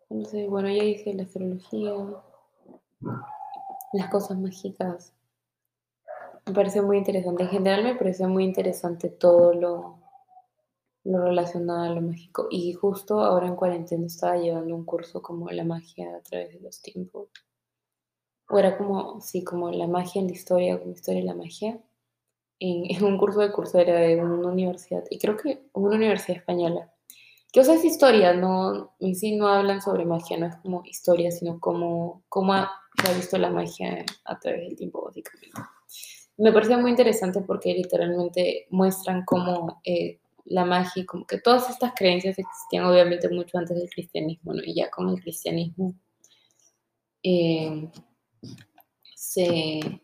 no 0.10 0.26
sé, 0.26 0.48
bueno, 0.48 0.70
ya 0.70 0.84
dije 0.84 1.14
la 1.14 1.24
astrología, 1.24 1.94
las 3.94 4.10
cosas 4.10 4.40
mágicas. 4.40 5.14
Me 6.46 6.54
parece 6.54 6.82
muy 6.82 6.98
interesante. 6.98 7.44
En 7.44 7.50
general 7.50 7.84
me 7.84 7.96
parece 7.96 8.28
muy 8.28 8.44
interesante 8.44 9.08
todo 9.10 9.54
lo, 9.54 10.00
lo 11.04 11.22
relacionado 11.26 11.84
a 11.84 11.90
lo 11.94 12.02
mágico. 12.02 12.48
Y 12.50 12.72
justo 12.72 13.20
ahora 13.20 13.48
en 13.48 13.58
cuarentena 13.58 14.06
estaba 14.08 14.38
llevando 14.38 14.74
un 14.76 14.86
curso 14.86 15.22
como 15.22 15.50
la 15.52 15.66
magia 15.66 16.16
a 16.16 16.22
través 16.22 16.54
de 16.54 16.62
los 16.62 16.82
tiempos. 16.82 17.28
O 18.50 18.58
era 18.60 18.78
como, 18.78 19.22
sí, 19.22 19.46
como 19.46 19.72
la 19.72 19.88
magia 19.88 20.20
en 20.20 20.28
la 20.28 20.34
historia, 20.34 20.78
como 20.78 20.92
historia 20.92 21.22
de 21.22 21.28
la 21.28 21.36
magia. 21.36 21.80
En, 22.60 23.04
un 23.04 23.18
curso 23.18 23.40
de 23.40 23.52
Coursera 23.52 23.96
de 23.96 24.22
una 24.22 24.50
universidad, 24.50 25.04
y 25.10 25.18
creo 25.20 25.38
que 25.38 25.64
una 25.74 25.96
universidad 25.96 26.38
española, 26.38 26.92
que 27.52 27.62
o 27.62 27.64
sea, 27.64 27.76
es 27.76 27.86
historia, 27.86 28.34
no, 28.34 28.96
en 29.00 29.16
sí 29.16 29.36
no 29.36 29.48
hablan 29.48 29.82
sobre 29.82 30.06
magia, 30.06 30.38
no 30.38 30.48
es 30.48 30.56
como 30.58 30.84
historia, 30.86 31.32
sino 31.32 31.60
como 31.60 32.24
cómo 32.30 32.54
ha, 32.54 32.72
se 33.02 33.12
ha 33.12 33.16
visto 33.16 33.38
la 33.38 33.50
magia 33.50 34.06
a 34.26 34.40
través 34.40 34.68
del 34.68 34.76
tiempo, 34.76 35.04
básicamente. 35.04 35.60
Me 36.38 36.52
parecía 36.52 36.78
muy 36.78 36.92
interesante 36.92 37.42
porque 37.42 37.74
literalmente 37.74 38.68
muestran 38.70 39.26
cómo 39.26 39.82
eh, 39.84 40.20
la 40.46 40.64
magia, 40.64 41.06
como 41.06 41.26
que 41.26 41.40
todas 41.40 41.70
estas 41.70 41.94
creencias 41.96 42.38
existían 42.38 42.86
obviamente 42.86 43.30
mucho 43.30 43.58
antes 43.58 43.76
del 43.78 43.90
cristianismo, 43.90 44.54
¿no? 44.54 44.62
Y 44.64 44.76
ya 44.76 44.90
con 44.90 45.10
el 45.10 45.22
cristianismo 45.22 45.96
eh, 47.24 47.90
se, 49.16 50.02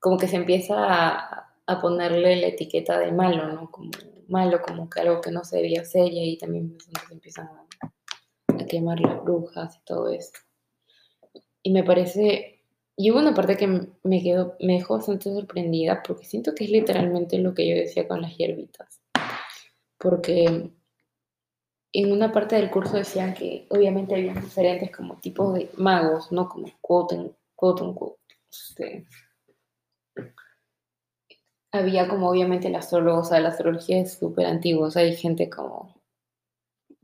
como 0.00 0.16
que 0.16 0.28
se 0.28 0.36
empieza 0.36 0.74
a, 0.76 1.53
a, 1.66 1.80
ponerle 1.80 2.36
la 2.36 2.48
etiqueta 2.48 2.98
de 2.98 3.12
malo, 3.12 3.52
¿no? 3.52 3.70
Como 3.70 3.90
malo, 4.28 4.60
como 4.62 4.88
que 4.88 5.00
algo 5.00 5.20
que 5.20 5.30
no 5.30 5.44
se 5.44 5.58
debía 5.58 5.82
hacer 5.82 6.12
y 6.12 6.20
ahí 6.20 6.38
también 6.38 6.76
se 6.80 7.14
empiezan 7.14 7.46
a, 7.46 8.62
a 8.62 8.66
quemar 8.66 9.00
las 9.00 9.22
brujas 9.22 9.76
y 9.76 9.84
todo 9.84 10.10
esto. 10.10 10.40
Y 11.62 11.72
me 11.72 11.82
parece, 11.82 12.62
y 12.96 13.10
hubo 13.10 13.18
una 13.18 13.34
parte 13.34 13.56
que 13.56 13.66
me, 13.66 14.22
quedó, 14.22 14.56
me 14.60 14.74
dejó 14.74 14.94
bastante 14.96 15.32
sorprendida 15.32 16.02
porque 16.02 16.24
siento 16.24 16.54
que 16.54 16.64
es 16.64 16.70
literalmente 16.70 17.38
lo 17.38 17.54
que 17.54 17.68
yo 17.68 17.74
decía 17.74 18.06
con 18.06 18.22
las 18.22 18.36
hierbitas. 18.36 19.00
Porque 19.98 20.70
en 21.92 22.12
una 22.12 22.32
parte 22.32 22.56
del 22.56 22.70
curso 22.70 22.96
decían 22.96 23.34
que 23.34 23.66
obviamente 23.70 24.14
había 24.14 24.34
diferentes 24.34 24.94
como 24.94 25.18
tipos 25.20 25.54
de 25.54 25.70
magos, 25.76 26.32
¿no? 26.32 26.48
Como 26.48 26.66
quote, 26.80 27.32
quote, 27.54 27.84
quote 27.94 28.24
este, 28.50 29.06
había 31.74 32.08
como 32.08 32.30
obviamente 32.30 32.68
el 32.68 32.76
astrólogo, 32.76 33.20
o 33.20 33.24
sea, 33.24 33.40
la 33.40 33.48
astrología 33.48 34.00
es 34.00 34.14
súper 34.14 34.46
antigua, 34.46 34.88
o 34.88 34.90
sea, 34.90 35.02
hay 35.02 35.16
gente 35.16 35.50
como 35.50 35.94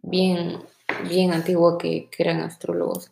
bien, 0.02 0.62
bien 1.08 1.32
antigua 1.32 1.76
que, 1.76 2.08
eran 2.18 2.40
astrólogos. 2.40 3.10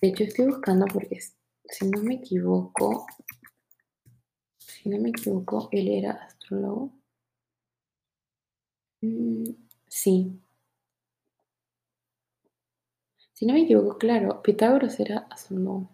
De 0.00 0.08
hecho, 0.08 0.24
estoy 0.24 0.46
buscando 0.46 0.86
porque, 0.92 1.20
si 1.64 1.88
no 1.88 2.02
me 2.02 2.14
equivoco, 2.14 3.06
si 4.58 4.88
no 4.88 4.98
me 4.98 5.10
equivoco, 5.10 5.68
él 5.70 5.88
era 5.88 6.12
astrólogo. 6.12 6.90
Mm, 9.02 9.50
sí. 9.88 10.40
Si 13.34 13.46
no 13.46 13.52
me 13.52 13.62
equivoco, 13.62 13.98
claro, 13.98 14.42
Pitágoras 14.42 14.98
era 14.98 15.26
astrólogo. 15.30 15.90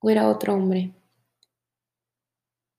O 0.00 0.10
era 0.10 0.28
otro 0.28 0.54
hombre. 0.54 0.92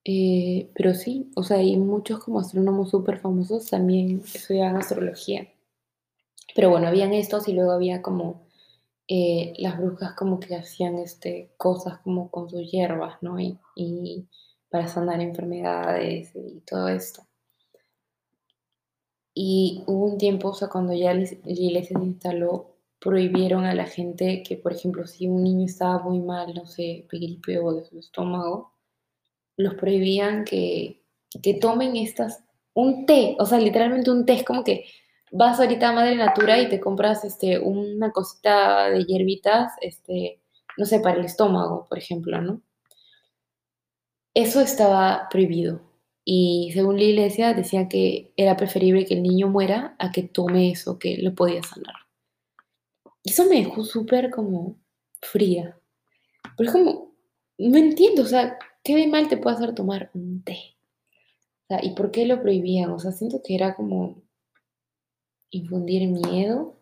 Eh, 0.05 0.69
pero 0.75 0.93
sí, 0.93 1.31
o 1.35 1.43
sea, 1.43 1.57
hay 1.57 1.77
muchos 1.77 2.19
como 2.19 2.39
astrónomos 2.39 2.89
súper 2.89 3.19
famosos 3.19 3.69
también 3.69 4.21
estudiaban 4.33 4.77
astrología. 4.77 5.47
Pero 6.55 6.69
bueno, 6.69 6.87
habían 6.87 7.13
estos 7.13 7.47
y 7.47 7.53
luego 7.53 7.71
había 7.71 8.01
como 8.01 8.43
eh, 9.07 9.53
las 9.57 9.77
brujas 9.77 10.13
como 10.13 10.39
que 10.39 10.55
hacían 10.55 10.97
este, 10.97 11.51
cosas 11.57 11.99
como 11.99 12.29
con 12.31 12.49
sus 12.49 12.69
hierbas, 12.71 13.21
¿no? 13.21 13.37
Y, 13.39 14.27
para 14.69 14.87
sanar 14.87 15.21
enfermedades 15.21 16.31
y 16.35 16.61
todo 16.61 16.87
esto. 16.87 17.23
Y 19.35 19.83
hubo 19.87 20.05
un 20.05 20.17
tiempo, 20.17 20.49
o 20.49 20.53
sea, 20.53 20.67
cuando 20.67 20.93
ya 20.93 21.13
la 21.13 21.23
iglesia 21.45 21.99
se 21.99 22.05
instaló, 22.05 22.75
prohibieron 22.99 23.65
a 23.65 23.75
la 23.75 23.85
gente 23.85 24.41
que, 24.43 24.57
por 24.57 24.73
ejemplo, 24.73 25.05
si 25.05 25.27
un 25.27 25.43
niño 25.43 25.65
estaba 25.65 25.99
muy 25.99 26.19
mal, 26.19 26.55
no 26.55 26.65
sé, 26.65 27.07
o 27.61 27.73
de 27.73 27.85
su 27.85 27.99
estómago, 27.99 28.72
los 29.57 29.75
prohibían 29.75 30.45
que, 30.45 31.01
que 31.41 31.53
tomen 31.55 31.95
estas, 31.95 32.43
un 32.73 33.05
té, 33.05 33.35
o 33.39 33.45
sea, 33.45 33.59
literalmente 33.59 34.11
un 34.11 34.25
té, 34.25 34.33
es 34.33 34.43
como 34.43 34.63
que 34.63 34.85
vas 35.31 35.59
ahorita 35.59 35.89
a 35.89 35.93
Madre 35.93 36.15
Natura 36.15 36.59
y 36.59 36.69
te 36.69 36.79
compras 36.79 37.23
este, 37.23 37.59
una 37.59 38.11
cosita 38.11 38.89
de 38.89 39.03
hierbitas, 39.03 39.73
este, 39.81 40.39
no 40.77 40.85
sé, 40.85 40.99
para 40.99 41.19
el 41.19 41.25
estómago, 41.25 41.85
por 41.89 41.97
ejemplo, 41.97 42.39
¿no? 42.41 42.61
Eso 44.33 44.61
estaba 44.61 45.27
prohibido. 45.29 45.81
Y 46.25 46.71
según 46.73 46.97
la 46.97 47.03
iglesia 47.03 47.53
decía 47.53 47.89
que 47.89 48.31
era 48.37 48.55
preferible 48.55 49.05
que 49.05 49.15
el 49.15 49.23
niño 49.23 49.49
muera 49.49 49.95
a 49.99 50.11
que 50.11 50.23
tome 50.23 50.71
eso 50.71 50.97
que 50.97 51.17
lo 51.17 51.35
podía 51.35 51.61
sanar. 51.63 51.95
Eso 53.23 53.45
me 53.45 53.57
dejó 53.57 53.83
súper 53.83 54.29
como 54.29 54.77
fría. 55.21 55.77
Pero 56.57 56.69
es 56.69 56.73
como, 56.73 57.15
no 57.57 57.77
entiendo, 57.77 58.21
o 58.21 58.25
sea, 58.25 58.57
¿qué 58.83 58.95
de 58.95 59.07
mal 59.07 59.27
te 59.27 59.37
puede 59.37 59.55
hacer 59.55 59.75
tomar 59.75 60.11
un 60.13 60.43
té? 60.43 60.75
O 61.63 61.67
sea, 61.67 61.79
¿y 61.83 61.95
por 61.95 62.11
qué 62.11 62.25
lo 62.25 62.41
prohibían? 62.41 62.91
O 62.91 62.99
sea, 62.99 63.11
siento 63.11 63.41
que 63.43 63.55
era 63.55 63.75
como 63.75 64.21
infundir 65.49 66.07
miedo, 66.09 66.75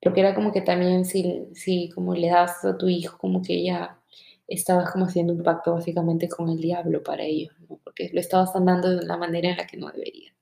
porque 0.00 0.20
era 0.20 0.34
como 0.34 0.52
que 0.52 0.60
también 0.60 1.04
si, 1.04 1.48
si 1.54 1.90
como 1.90 2.14
le 2.14 2.28
das 2.28 2.64
a 2.64 2.76
tu 2.76 2.88
hijo, 2.88 3.18
como 3.18 3.42
que 3.42 3.62
ya 3.62 4.00
estabas 4.46 4.90
como 4.90 5.06
haciendo 5.06 5.32
un 5.32 5.42
pacto 5.42 5.74
básicamente 5.74 6.28
con 6.28 6.48
el 6.50 6.60
diablo 6.60 7.02
para 7.02 7.22
ellos, 7.22 7.54
¿no? 7.68 7.78
porque 7.84 8.10
lo 8.12 8.20
estabas 8.20 8.54
andando 8.56 8.90
de 8.90 9.04
una 9.04 9.16
manera 9.16 9.50
en 9.50 9.56
la 9.56 9.66
que 9.66 9.76
no 9.76 9.88
debería. 9.90 10.34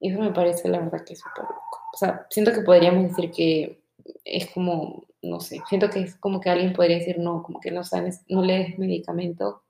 Y 0.00 0.10
eso 0.10 0.20
me 0.20 0.32
parece 0.32 0.68
la 0.68 0.78
verdad 0.78 1.04
que 1.04 1.12
es 1.14 1.20
súper 1.20 1.44
loco. 1.44 1.78
O 1.92 1.96
sea, 1.96 2.26
siento 2.30 2.52
que 2.52 2.62
podríamos 2.62 3.08
decir 3.08 3.30
que 3.30 3.82
es 4.24 4.50
como, 4.50 5.04
no 5.22 5.40
sé, 5.40 5.60
siento 5.68 5.90
que 5.90 6.00
es 6.00 6.16
como 6.16 6.40
que 6.40 6.50
alguien 6.50 6.72
podría 6.72 6.98
decir 6.98 7.18
no, 7.18 7.42
como 7.42 7.60
que 7.60 7.70
no 7.70 7.84
sabes, 7.84 8.22
no 8.28 8.42
le 8.42 8.58
des 8.58 8.78
medicamento, 8.78 9.62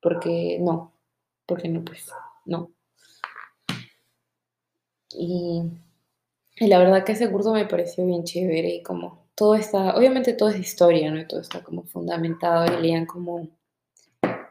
porque 0.00 0.58
no, 0.60 0.92
porque 1.46 1.68
no, 1.68 1.84
pues, 1.84 2.10
no. 2.44 2.70
Y 5.10 5.62
y 6.60 6.66
la 6.66 6.78
verdad 6.78 7.04
que 7.04 7.12
ese 7.12 7.30
curso 7.30 7.52
me 7.52 7.66
pareció 7.66 8.04
bien 8.04 8.24
chévere 8.24 8.68
y 8.68 8.82
como 8.82 9.28
todo 9.36 9.54
está, 9.54 9.96
obviamente 9.96 10.32
todo 10.32 10.48
es 10.48 10.58
historia, 10.58 11.10
¿no? 11.10 11.20
Y 11.20 11.28
todo 11.28 11.40
está 11.40 11.62
como 11.62 11.84
fundamentado 11.84 12.66
y 12.66 12.82
leían 12.82 13.06
como 13.06 13.48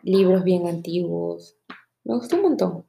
libros 0.03 0.43
bien 0.45 0.67
antiguos. 0.67 1.57
Me 2.05 2.15
gustó 2.15 2.37
un 2.37 2.43
montón. 2.43 2.85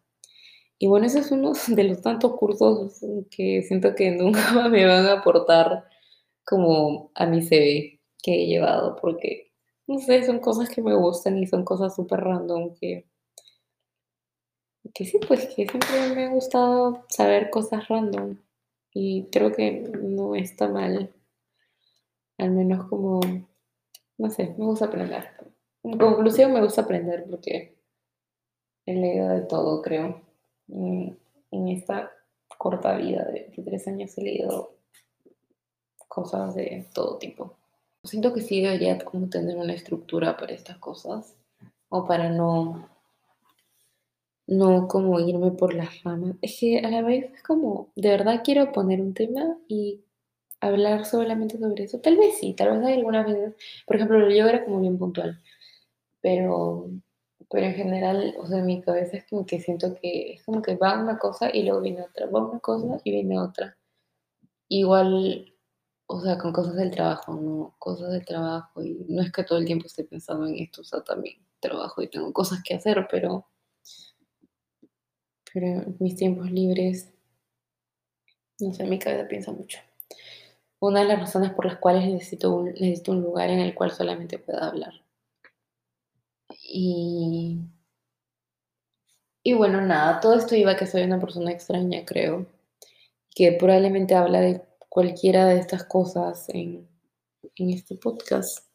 Y 0.78 0.86
bueno, 0.86 1.06
ese 1.06 1.20
es 1.20 1.32
uno 1.32 1.52
de 1.68 1.84
los 1.84 2.00
tantos 2.00 2.34
cursos 2.36 3.00
que 3.30 3.62
siento 3.62 3.94
que 3.96 4.12
nunca 4.12 4.68
me 4.68 4.86
van 4.86 5.06
a 5.06 5.14
aportar 5.14 5.84
como 6.44 7.10
a 7.14 7.26
mi 7.26 7.42
CV 7.42 8.00
que 8.22 8.44
he 8.44 8.46
llevado, 8.46 8.96
porque, 9.00 9.47
no 9.88 9.98
sé, 9.98 10.22
son 10.22 10.38
cosas 10.38 10.68
que 10.68 10.82
me 10.82 10.94
gustan 10.94 11.38
y 11.38 11.46
son 11.46 11.64
cosas 11.64 11.96
súper 11.96 12.20
random 12.20 12.74
que, 12.74 13.06
que 14.94 15.04
sí, 15.06 15.18
pues 15.26 15.46
que 15.46 15.66
siempre 15.66 16.14
me 16.14 16.26
ha 16.26 16.30
gustado 16.30 17.04
saber 17.08 17.50
cosas 17.50 17.88
random. 17.88 18.36
Y 18.92 19.24
creo 19.30 19.52
que 19.52 19.70
no 20.02 20.34
está 20.34 20.68
mal. 20.68 21.12
Al 22.36 22.50
menos 22.50 22.86
como, 22.88 23.20
no 24.18 24.30
sé, 24.30 24.54
me 24.58 24.66
gusta 24.66 24.86
aprender. 24.86 25.30
En 25.82 25.98
conclusión, 25.98 26.52
me 26.52 26.62
gusta 26.62 26.82
aprender 26.82 27.26
porque 27.28 27.78
he 28.84 28.94
leído 28.94 29.28
de 29.30 29.42
todo, 29.42 29.80
creo. 29.82 30.20
En, 30.68 31.18
esta 31.50 32.12
corta 32.58 32.96
vida 32.96 33.24
de 33.24 33.50
tres 33.64 33.88
años 33.88 34.16
he 34.18 34.22
leído 34.22 34.74
cosas 36.08 36.54
de 36.54 36.86
todo 36.92 37.16
tipo. 37.18 37.56
Siento 38.04 38.32
que 38.32 38.40
sí 38.40 38.62
debería 38.62 38.98
como 38.98 39.28
tener 39.28 39.56
una 39.56 39.74
estructura 39.74 40.36
para 40.36 40.54
estas 40.54 40.78
cosas 40.78 41.36
o 41.88 42.06
para 42.06 42.30
no 42.30 42.88
no 44.48 44.88
como 44.88 45.20
irme 45.20 45.50
por 45.52 45.74
las 45.74 46.02
ramas. 46.02 46.36
Es 46.42 46.56
que 46.58 46.78
a 46.80 46.90
la 46.90 47.02
vez 47.02 47.32
es 47.34 47.42
como, 47.42 47.92
de 47.94 48.08
verdad 48.08 48.40
quiero 48.42 48.72
poner 48.72 49.00
un 49.00 49.14
tema 49.14 49.58
y 49.68 50.02
hablar 50.60 51.04
solamente 51.06 51.58
sobre 51.58 51.84
eso. 51.84 52.00
Tal 52.00 52.16
vez 52.16 52.38
sí, 52.38 52.54
tal 52.54 52.78
vez 52.78 52.86
hay 52.86 52.94
algunas 52.94 53.26
veces, 53.26 53.54
por 53.86 53.96
ejemplo, 53.96 54.26
el 54.26 54.34
yoga 54.34 54.50
era 54.50 54.64
como 54.64 54.80
bien 54.80 54.98
puntual, 54.98 55.40
pero, 56.20 56.90
pero 57.50 57.66
en 57.66 57.74
general, 57.74 58.34
o 58.38 58.46
sea, 58.46 58.58
en 58.60 58.66
mi 58.66 58.82
cabeza 58.82 59.18
es 59.18 59.26
como 59.28 59.46
que 59.46 59.60
siento 59.60 59.94
que 59.94 60.34
es 60.34 60.44
como 60.44 60.62
que 60.62 60.76
va 60.76 61.00
una 61.00 61.18
cosa 61.18 61.50
y 61.54 61.64
luego 61.64 61.82
viene 61.82 62.02
otra, 62.02 62.26
va 62.26 62.46
una 62.46 62.60
cosa 62.60 63.00
y 63.04 63.10
viene 63.12 63.38
otra. 63.38 63.76
Igual, 64.68 65.52
o 66.08 66.20
sea, 66.22 66.38
con 66.38 66.52
cosas 66.52 66.74
del 66.74 66.90
trabajo, 66.90 67.34
¿no? 67.34 67.74
Cosas 67.78 68.10
del 68.12 68.24
trabajo 68.24 68.82
y 68.82 69.04
no 69.08 69.22
es 69.22 69.30
que 69.30 69.44
todo 69.44 69.58
el 69.58 69.66
tiempo 69.66 69.86
esté 69.86 70.04
pensando 70.04 70.46
en 70.46 70.56
esto, 70.56 70.80
o 70.80 70.84
sea, 70.84 71.02
también 71.02 71.36
trabajo 71.60 72.02
y 72.02 72.08
tengo 72.08 72.32
cosas 72.32 72.62
que 72.64 72.74
hacer, 72.74 73.06
pero 73.10 73.46
pero 75.52 75.84
mis 75.98 76.16
tiempos 76.16 76.50
libres, 76.50 77.12
no 78.60 78.72
sé, 78.72 78.84
mi 78.84 78.98
cabeza 78.98 79.28
piensa 79.28 79.52
mucho. 79.52 79.78
Una 80.80 81.00
de 81.00 81.06
las 81.06 81.20
razones 81.20 81.52
por 81.52 81.66
las 81.66 81.78
cuales 81.78 82.06
necesito 82.06 82.54
un, 82.54 82.66
necesito 82.66 83.12
un 83.12 83.22
lugar 83.22 83.50
en 83.50 83.60
el 83.60 83.74
cual 83.74 83.90
solamente 83.92 84.38
pueda 84.38 84.68
hablar. 84.68 84.94
Y, 86.62 87.58
y 89.42 89.52
bueno, 89.54 89.80
nada, 89.80 90.20
todo 90.20 90.34
esto 90.34 90.54
iba 90.54 90.72
a 90.72 90.76
que 90.76 90.86
soy 90.86 91.02
una 91.02 91.20
persona 91.20 91.50
extraña, 91.50 92.04
creo, 92.04 92.46
que 93.34 93.52
probablemente 93.52 94.14
habla 94.14 94.40
de 94.40 94.67
cualquiera 94.88 95.46
de 95.46 95.58
estas 95.58 95.84
cosas 95.84 96.48
en, 96.48 96.88
en 97.56 97.70
este 97.70 97.96
podcast. 97.96 98.66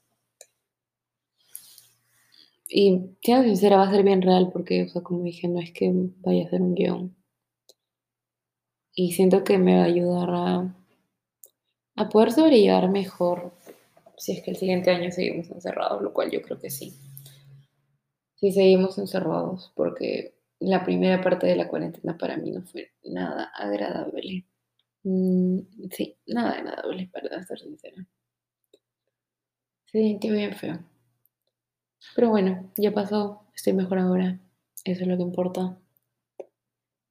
Y 2.67 3.17
siendo 3.21 3.43
sincera, 3.43 3.77
va 3.77 3.83
a 3.83 3.91
ser 3.91 4.03
bien 4.03 4.21
real 4.21 4.49
porque, 4.51 4.83
o 4.83 4.89
sea, 4.89 5.03
como 5.03 5.23
dije, 5.23 5.47
no 5.47 5.59
es 5.59 5.71
que 5.71 5.91
vaya 6.21 6.45
a 6.45 6.49
ser 6.49 6.61
un 6.61 6.73
guion. 6.73 7.15
Y 8.95 9.11
siento 9.13 9.43
que 9.43 9.57
me 9.57 9.75
va 9.75 9.83
a 9.83 9.85
ayudar 9.85 10.29
a, 10.31 10.75
a 11.95 12.09
poder 12.09 12.31
sobrellevar 12.31 12.89
mejor 12.89 13.53
si 14.17 14.31
es 14.33 14.41
que 14.43 14.51
el 14.51 14.57
siguiente 14.57 14.91
año 14.91 15.11
seguimos 15.11 15.49
encerrados, 15.49 16.01
lo 16.01 16.13
cual 16.13 16.31
yo 16.31 16.41
creo 16.41 16.59
que 16.59 16.69
sí. 16.69 16.93
Si 18.35 18.51
seguimos 18.51 18.97
encerrados, 18.97 19.71
porque 19.75 20.35
la 20.59 20.83
primera 20.83 21.21
parte 21.21 21.47
de 21.47 21.55
la 21.55 21.67
cuarentena 21.67 22.17
para 22.17 22.37
mí 22.37 22.51
no 22.51 22.61
fue 22.63 22.91
nada 23.03 23.51
agradable. 23.55 24.45
Mm, 25.05 25.59
sí, 25.91 26.17
nada 26.27 26.51
agradable, 26.57 27.09
para 27.11 27.43
ser 27.43 27.59
sincera. 27.59 28.05
Se 29.85 29.99
sintió 29.99 30.33
bien 30.33 30.53
feo. 30.55 30.79
Pero 32.15 32.29
bueno, 32.29 32.71
ya 32.77 32.91
pasó, 32.93 33.41
estoy 33.55 33.73
mejor 33.73 33.99
ahora. 33.99 34.39
Eso 34.83 35.01
es 35.01 35.07
lo 35.07 35.17
que 35.17 35.23
importa. 35.23 35.77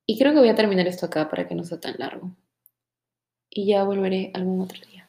Y 0.07 0.19
creo 0.19 0.33
que 0.33 0.39
voy 0.41 0.49
a 0.49 0.55
terminar 0.55 0.87
esto 0.87 1.07
acá 1.07 1.29
para 1.29 1.49
que 1.49 1.55
no 1.57 1.65
sea 1.65 1.81
tan 1.81 1.97
largo. 1.99 2.37
Y 3.51 3.67
ya 3.67 3.85
volveré 3.85 4.31
algún 4.35 4.63
otro 4.63 4.81
día. 4.87 5.02